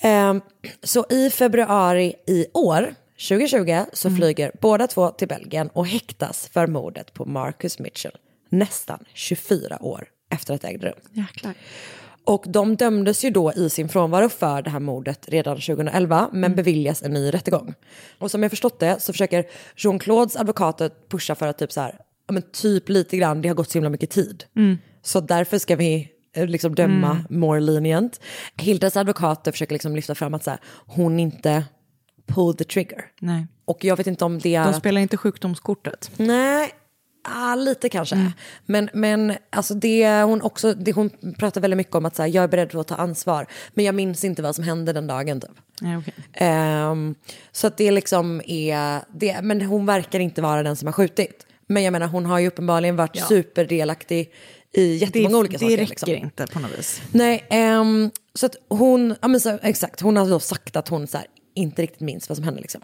[0.00, 0.40] Ehm,
[0.82, 2.94] så i februari i år,
[3.28, 4.18] 2020, så Mm.
[4.20, 8.12] flyger båda två till Belgien och häktas för mordet på Marcus Mitchell
[8.48, 10.98] nästan 24 år efter att det ägde rum.
[11.12, 11.54] Jäklar.
[12.24, 16.54] Och de dömdes ju då i sin frånvaro för det här mordet redan 2011 men
[16.54, 17.74] beviljas en ny rättegång.
[18.18, 19.44] Och som jag förstått det så försöker
[19.76, 23.54] Jean-Claudes advokater pusha för att typ så här, ja men typ lite grann, det har
[23.54, 24.44] gått så himla mycket tid.
[25.02, 28.20] Så därför ska vi eh, liksom döma more lenient.
[28.56, 31.64] Hildas advokater försöker liksom lyfta fram att så här, hon inte
[32.26, 33.04] pulled the trigger.
[33.20, 33.46] Nej.
[33.64, 34.64] Och jag vet inte om det är...
[34.64, 36.10] De spelar inte sjukdomskortet.
[36.16, 36.72] Nej,
[37.22, 38.32] ah, lite kanske.
[38.66, 42.28] Men, men alltså det, hon, också, det, hon pratar väldigt mycket om att så här,
[42.28, 43.46] jag är beredd att ta ansvar.
[43.74, 45.40] Men jag minns inte vad som hände den dagen.
[45.40, 45.50] Typ.
[45.80, 46.14] Nej, okej.
[46.32, 47.14] Ehm,
[47.52, 51.46] så att det liksom är, det, men hon verkar inte vara den som har skjutit.
[51.66, 54.32] Men jag menar hon har ju uppenbarligen varit superdelaktig
[54.72, 55.76] i jättemånga det, olika det saker.
[55.76, 56.10] räcker liksom.
[56.14, 57.02] inte på något vis.
[57.12, 61.06] Nej, ehm, så att hon, ja men så, exakt, hon har då sagt att hon
[61.06, 62.80] så här, inte riktigt minns vad som hände liksom.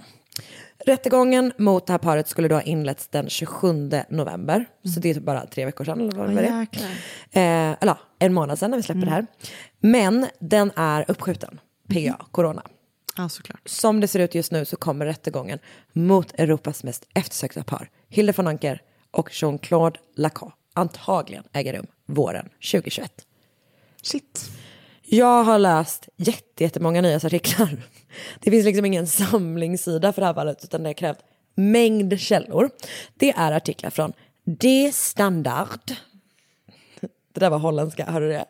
[0.87, 4.67] Rättegången mot det här paret skulle då ha inletts den 27 november.
[4.95, 7.41] Så det är typ bara tre veckor sedan eller vad var det?
[7.41, 9.27] Eh, eller en månad sedan när vi släpper det här.
[9.81, 12.63] Men den är uppskjuten, PGA, corona.
[13.17, 13.61] Ja, såklart.
[13.69, 15.59] Som det ser ut just nu så kommer rättegången
[15.93, 22.49] mot Europas mest eftersökta par, Hilde von Anker och Jean-Claude Lacan, antagligen äger rum våren
[22.73, 23.13] 2021.
[24.03, 24.51] Shit.
[25.03, 27.77] Jag har läst jätte- jättemånga nyhetsartiklar.
[28.41, 31.19] Det finns liksom ingen samlingssida för det här fallet utan det har krävt
[31.55, 32.71] mängd källor.
[33.15, 34.13] Det är artiklar från
[34.45, 35.81] De Standard.
[37.33, 38.47] Det där var holländska, hörde du det?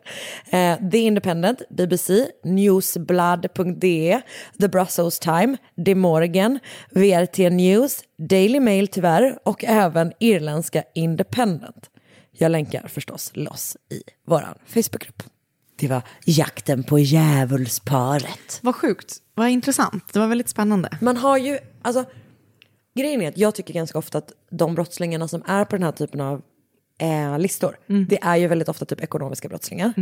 [0.58, 4.20] Eh, The Independent, BBC, Newsblad.de,
[4.60, 6.58] The Brussels Time, De Morgan,
[6.90, 11.90] VRT News, Daily Mail tyvärr och även irländska Independent.
[12.30, 15.22] Jag länkar förstås loss i vår Facebookgrupp.
[15.78, 18.58] Det var jakten på djävulsparet.
[18.62, 19.16] Vad sjukt.
[19.34, 20.12] Vad intressant.
[20.12, 20.98] Det var väldigt spännande.
[21.00, 22.04] Man har ju, alltså
[22.98, 25.92] grejen är att jag tycker ganska ofta att de brottslingarna som är på den här
[25.92, 26.42] typen av
[27.00, 27.76] eh, listor,
[28.08, 29.92] det är ju väldigt ofta typ ekonomiska brottslingar.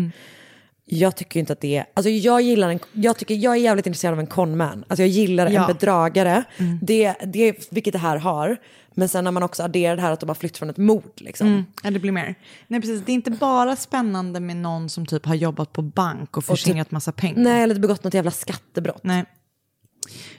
[0.89, 3.87] Jag tycker inte att det är, alltså jag gillar en, jag tycker, jag är jävligt
[3.87, 4.85] intresserad av en conman.
[4.89, 5.61] Alltså jag gillar Ja.
[5.61, 6.45] en bedragare,
[6.83, 8.57] det, det, vilket det här har.
[8.99, 11.13] Men sen när man också adderar det här att de har flytt från ett mord
[11.17, 11.47] liksom.
[11.47, 12.35] Mm, ja, det blir mer.
[12.69, 13.03] Nej, precis.
[13.07, 16.91] Det är inte bara spännande med någon som typ har jobbat på bank och förskingrat
[16.91, 17.39] massa pengar.
[17.39, 19.05] Nej, eller begått något jävla skattebrott.
[19.05, 19.25] Nej.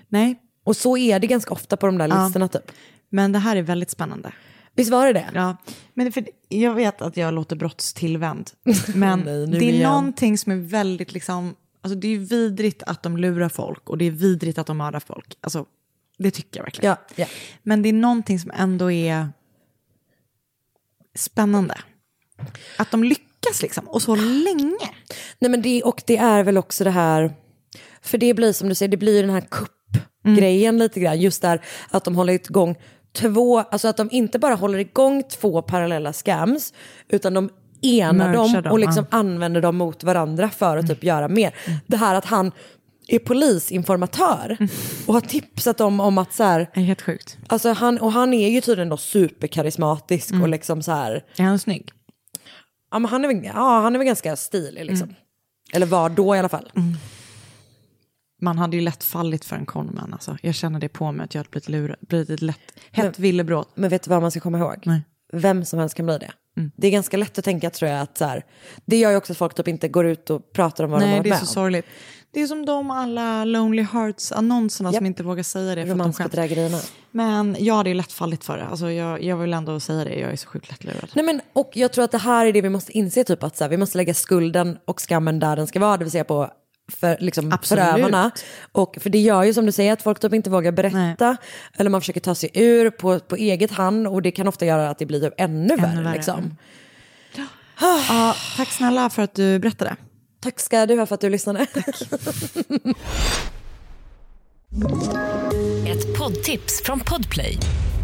[0.10, 2.24] Nej, Och så är det ganska ofta på de där Ja.
[2.24, 2.72] listorna typ.
[3.10, 4.32] men det här är väldigt spännande.
[4.78, 5.30] Visst var det det?
[5.34, 5.58] Ja,
[5.94, 8.52] men för jag vet att jag låter brottstillvänd.
[8.96, 9.92] Men Nej, det är igen.
[9.92, 14.06] någonting som är väldigt liksom, alltså det är vidrigt att de lurar folk och det
[14.06, 15.38] är vidrigt att de mördar folk.
[15.42, 15.66] Alltså,
[16.18, 16.90] det tycker jag verkligen.
[16.90, 17.26] Ja, ja.
[17.64, 19.30] Men det är någonting som ändå är
[21.16, 21.78] spännande.
[22.78, 24.90] Att de lyckas liksom, och så länge.
[25.40, 27.34] Nej men det, och det är väl också det här,
[28.02, 31.22] för det blir som du säger, det blir den här kuppgrejen lite grann.
[31.22, 32.76] Just där att de håller igång
[33.18, 36.74] två, alltså att de inte bara håller igång två parallella scams,
[37.09, 37.49] utan de
[37.82, 39.18] enar dem dem, och liksom ja.
[39.18, 41.55] använder dem mot varandra för att typ göra mer.
[41.88, 42.51] Det här att han
[43.07, 44.57] är polisinformatör
[45.05, 47.38] och har tipsat dem om att så här, Det är helt sjukt.
[47.47, 51.59] alltså han, och han är ju tydligen då superkarismatisk och liksom så här, Är han
[51.59, 51.91] snygg?
[52.91, 55.15] ja, men han, är väl, ja, han är väl ganska stilig liksom.
[55.74, 56.72] Eller var då i alla fall.
[58.42, 60.14] Man hade ju lätt fallit för en conman.
[60.14, 60.38] Alltså.
[60.42, 62.60] Jag känner det på mig att jag hade blivit, lurad, blivit lätt,
[62.92, 63.66] hett villebråd.
[63.76, 64.76] Men vet du vad man ska komma ihåg?
[64.84, 65.02] Nej.
[65.34, 66.32] Vem som helst kan bli det.
[66.76, 68.46] Det är ganska lätt att tänka tror jag att så här,
[68.86, 71.04] det gör ju också att folk typ inte går ut och pratar om vad de
[71.06, 71.54] har Nej, varit det är med så om.
[71.54, 71.86] sorgligt.
[72.32, 75.04] Det är som de alla Lonely Hearts-annonserna som Japp.
[75.04, 75.86] inte vågar säga det.
[75.86, 76.80] Romansbedrägerierna.
[77.12, 78.66] Men jag hade ju lätt fallit för det.
[78.66, 81.10] Alltså, jag, jag vill ändå säga det, jag är så sjukt lättlurad.
[81.16, 83.58] Nej, men, och jag tror att det här är det vi måste inse, typ att
[83.58, 86.24] så här, vi måste lägga skulden och skammen där den ska vara, det vill säga
[86.24, 86.50] på
[86.92, 87.84] för, liksom, Absolut.
[87.86, 88.32] förövarna.
[88.72, 91.38] Och, för det gör ju som du säger att folk typ inte vågar berätta,
[91.78, 94.90] eller man försöker ta sig ur på, på eget hand och det kan ofta göra
[94.90, 96.04] att det blir typ ännu, värre.
[96.04, 96.14] värre.
[96.14, 96.58] Liksom.
[98.10, 99.96] Ja, tack snälla för att du berättade.
[100.40, 101.68] Tack ska du ha för att du lyssnade.
[105.88, 107.58] Ett poddtips från Podplay.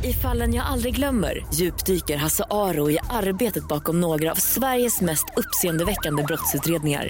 [0.04, 5.26] I fallen jag aldrig glömmer djupdyker Hasse Aro i arbetet bakom några av Sveriges mest
[5.36, 7.10] uppseendeväckande brottsutredningar.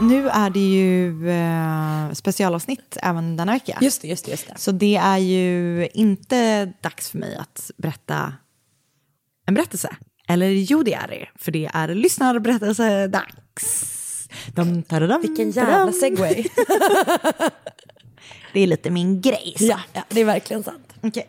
[0.00, 3.78] Nu är det ju eh, specialavsnitt även denna vecka.
[3.80, 4.54] Just det, just det, just det.
[4.56, 8.32] Så det är ju inte dags för mig att berätta
[9.46, 9.96] en berättelse.
[10.28, 11.28] Eller jo, det är det.
[11.34, 13.92] För det är lyssnarberättelse-dags.
[14.54, 16.44] Dum, tadadum, Vilken jävla segway.
[18.52, 19.54] Det är lite min grej.
[19.58, 19.64] så.
[19.64, 20.94] ja, ja, det är verkligen sant.
[21.02, 21.26] Okej.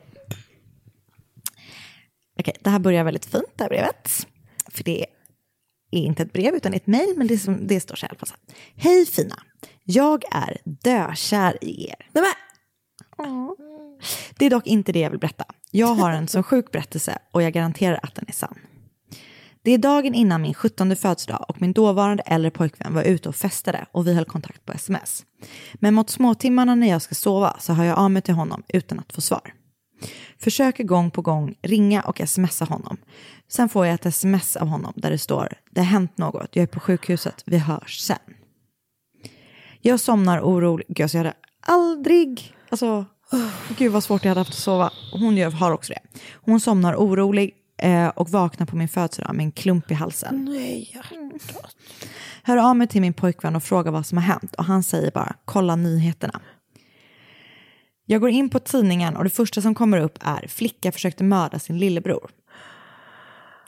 [2.40, 4.28] Okej, det här börjar väldigt fint, det här brevet.
[4.72, 5.06] För det
[5.92, 8.18] är inte ett brev utan ett mejl, men det, som, det står så här.
[8.76, 9.44] Hej fina,
[9.84, 12.10] jag är dökär i er.
[12.12, 12.34] Nej, men,
[14.38, 15.46] Det är dock inte det jag vill berätta.
[15.72, 18.58] Jag har en så sjuk berättelse och jag garanterar att den är sann.
[19.62, 23.36] Det är dagen innan min 17 födelsedag och min dåvarande äldre pojkvän var ute och
[23.36, 25.26] festade och vi höll kontakt på sms.
[25.74, 29.00] Men mot småtimmarna när jag ska sova så hör jag av mig till honom utan
[29.00, 29.54] att få svar.
[30.40, 32.98] Försöker gång på gång ringa och smsa honom.
[33.50, 36.64] Sen får jag ett sms av honom där det står Det har hänt något, jag
[36.64, 38.18] är på sjukhuset, vi hörs sen.
[39.82, 40.86] Jag somnar orolig.
[40.90, 42.56] Gud, alltså jag hade aldrig...
[42.70, 44.92] Alltså, oh, gud vad svårt jag hade haft att sova.
[45.14, 46.22] Hon gör, har också det.
[46.34, 50.46] Hon somnar orolig eh, och vaknar på min födelsedag med en klump i halsen.
[50.46, 51.02] nej.
[52.44, 55.12] Hör av mig till min pojkvän och frågar vad som har hänt och han säger
[55.12, 56.42] bara kolla nyheterna.
[58.06, 61.60] Jag går in på tidningen och det första som kommer upp är flicka försökte mörda
[61.60, 62.32] sin lillebror.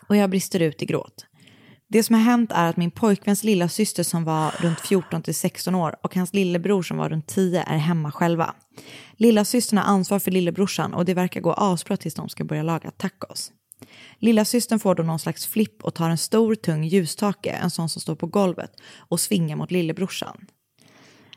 [0.10, 1.26] Och jag brister ut i gråt.
[1.88, 5.36] Det som har hänt är att min pojkväns lilla syster som var runt 14 till
[5.36, 8.55] 16 år och hans lillebror som var runt 10 är hemma själva.
[9.18, 12.64] Lilla systern har ansvar för lillebrorsan och det verkar gå asbra tills de ska börja
[12.64, 13.51] laga tacos.
[14.20, 17.89] Lilla systern får då någon slags flipp och tar en stor tung ljusstake, en sån
[17.89, 20.45] som står på golvet, och svingar mot lillebrorsan.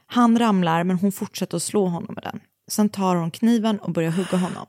[0.06, 2.40] Han ramlar men hon fortsätter att slå honom med den.
[2.70, 4.66] Sen tar hon kniven och börjar hugga honom.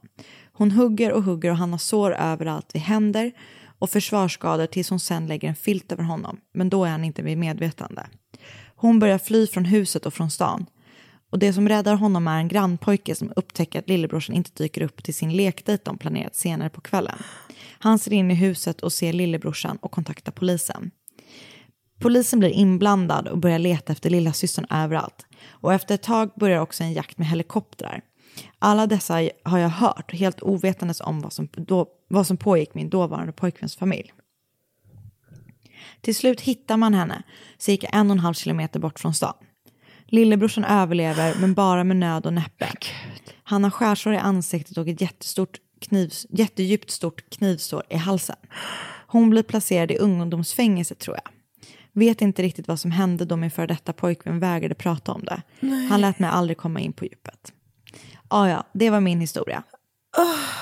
[0.54, 3.32] Hon hugger och hugger och han har sår överallt vid händer
[3.84, 6.40] och försvarsskador tills hon sen lägger en filt över honom.
[6.54, 8.08] Men då är han inte vid medvetande.
[8.76, 10.66] Hon börjar fly från huset och från stan.
[11.32, 15.04] Och det som räddar honom är en grannpojke som upptäcker att lillebrorsan inte dyker upp
[15.04, 17.18] till sin lekdejt de planerat senare på kvällen.
[17.80, 20.92] Han ser in i huset och ser lillebrorsan och kontaktar polisen.
[22.00, 25.26] Polisen blir inblandad och börjar leta efter lillasystern överallt.
[25.48, 28.02] Och efter ett tag börjar också en jakt med helikoptrar.
[28.60, 29.14] Alla dessa
[29.44, 33.76] har jag hört, helt ovetandes om vad som, då, vad som pågick min dåvarande pojkväns
[33.76, 34.14] familj.
[36.02, 37.24] Till slut hittar man henne,
[37.58, 39.34] cirka en och en halv kilometer bort från stan.
[40.06, 42.70] Lillebrorsan överlever, men bara med nöd och näppe.
[43.44, 48.36] Han har skärsår i ansiktet och ett jättestort knivs, jättedjupt stort knivsår i halsen.
[49.08, 51.32] Hon blir placerad i ungdomsfängelse tror jag.
[51.92, 55.42] Vet inte riktigt vad som hände då min före detta pojkvän vägrade prata om det.
[55.90, 57.54] Han lät mig aldrig komma in på djupet.
[58.28, 59.64] Ah, ja, det var min historia.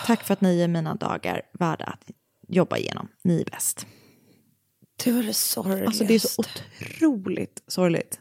[0.05, 2.11] Tack för att ni är mina dagar värda att
[2.47, 3.07] jobba igenom.
[3.21, 3.85] Ni är bäst.
[5.03, 5.85] Det var det sorgligaste.
[5.85, 8.19] Alltså det är så otroligt sorgligt.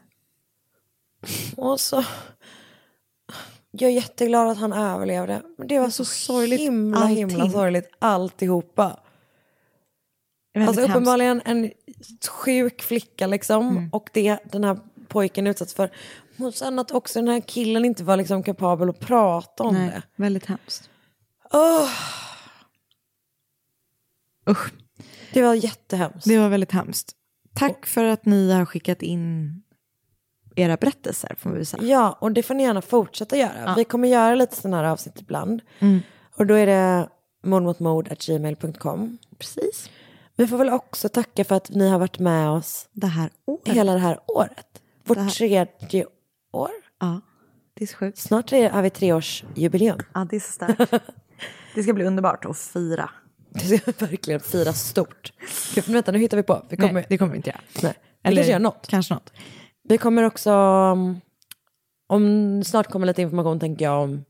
[1.57, 2.03] Och så...
[3.71, 5.41] Jag är jätteglad att han överlevde.
[5.57, 6.59] Men det var så, sorgligt.
[6.59, 7.17] himla, allting.
[7.17, 8.83] himla sorgligt alltihopa.
[8.83, 10.89] Alltså hemskt.
[10.89, 11.71] uppenbarligen en
[12.29, 13.69] sjuk flicka liksom.
[13.69, 13.89] Mm.
[13.91, 15.91] Och det den här pojken utsatts för.
[16.45, 19.89] Och sen att också den här killen inte var liksom kapabel att prata om Nej,
[19.89, 20.01] det.
[20.15, 20.89] väldigt hemskt.
[21.53, 21.89] Åh,
[24.49, 24.71] Usch,
[25.33, 26.27] det var jättehemskt.
[26.27, 27.11] det var väldigt hemskt.
[27.53, 29.61] Tack för att ni har skickat in
[30.55, 31.83] era berättelser får vi säga.
[31.83, 33.63] Ja, och det får ni gärna fortsätta göra.
[33.65, 33.73] Ja.
[33.77, 35.61] Vi kommer göra lite sådana här avsnitt ibland.
[35.79, 35.99] Mm.
[36.37, 37.09] Och då är det
[37.43, 39.17] mordmotmord.gmail.com.
[39.37, 39.89] Precis.
[40.35, 43.67] Vi får väl också tacka för att ni har varit med oss Det här året.
[43.75, 44.81] hela det här året.
[45.03, 46.05] Vårt Det här- tredje
[46.51, 46.71] år.
[46.99, 47.21] Ja,
[47.73, 48.17] det är så sjukt.
[48.17, 49.99] Snart tre, har vi treårsjubileum.
[50.13, 50.93] Ja, det är så starkt.
[51.75, 53.09] det ska bli underbart att fira.
[53.49, 55.33] Det ska verkligen fira stort.
[55.75, 56.65] Gud, men vänta, nu hittar vi på.
[56.69, 57.61] Vi kommer, Nej, det kommer vi inte göra.
[57.81, 57.93] nej.
[58.23, 58.87] Vi kanske gör något.
[58.87, 59.33] Kanske något.
[59.83, 61.21] Vi kommer också, um,
[62.07, 64.25] om snart kommer lite information tänker jag om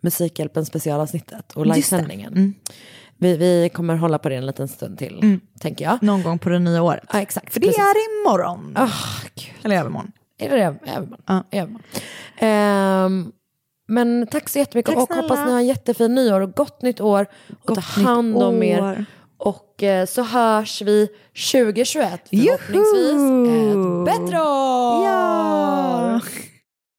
[0.00, 2.32] Musikhjälpen specialavsnittet och livesändningen.
[2.32, 2.54] Mm.
[3.18, 6.02] Vi, vi kommer hålla på det en liten stund till, tänker jag.
[6.02, 7.08] Någon gång på det nya året.
[7.12, 7.52] Ja, exakt.
[7.52, 7.82] För det precis.
[7.82, 8.72] är imorgon.
[8.76, 8.90] Ah,
[9.34, 9.54] gud.
[9.62, 10.12] Eller övermorgon.
[10.38, 10.62] Är det det?
[10.92, 11.16] Övermorgon.
[11.26, 11.44] Ja.
[11.50, 11.82] Övermorgon.
[12.38, 13.32] Ehm,
[13.88, 15.22] men tack så jättemycket Tack och snälla.
[15.22, 17.26] hoppas ni har en jättefin nyår och gott nytt år.
[17.62, 19.04] Och Gott ta hand om er.
[19.38, 21.08] Och eh, så hörs vi
[21.52, 24.00] 2021 förhoppningsvis Juhu!
[24.00, 25.04] ett bättre år.
[25.06, 26.20] Ja!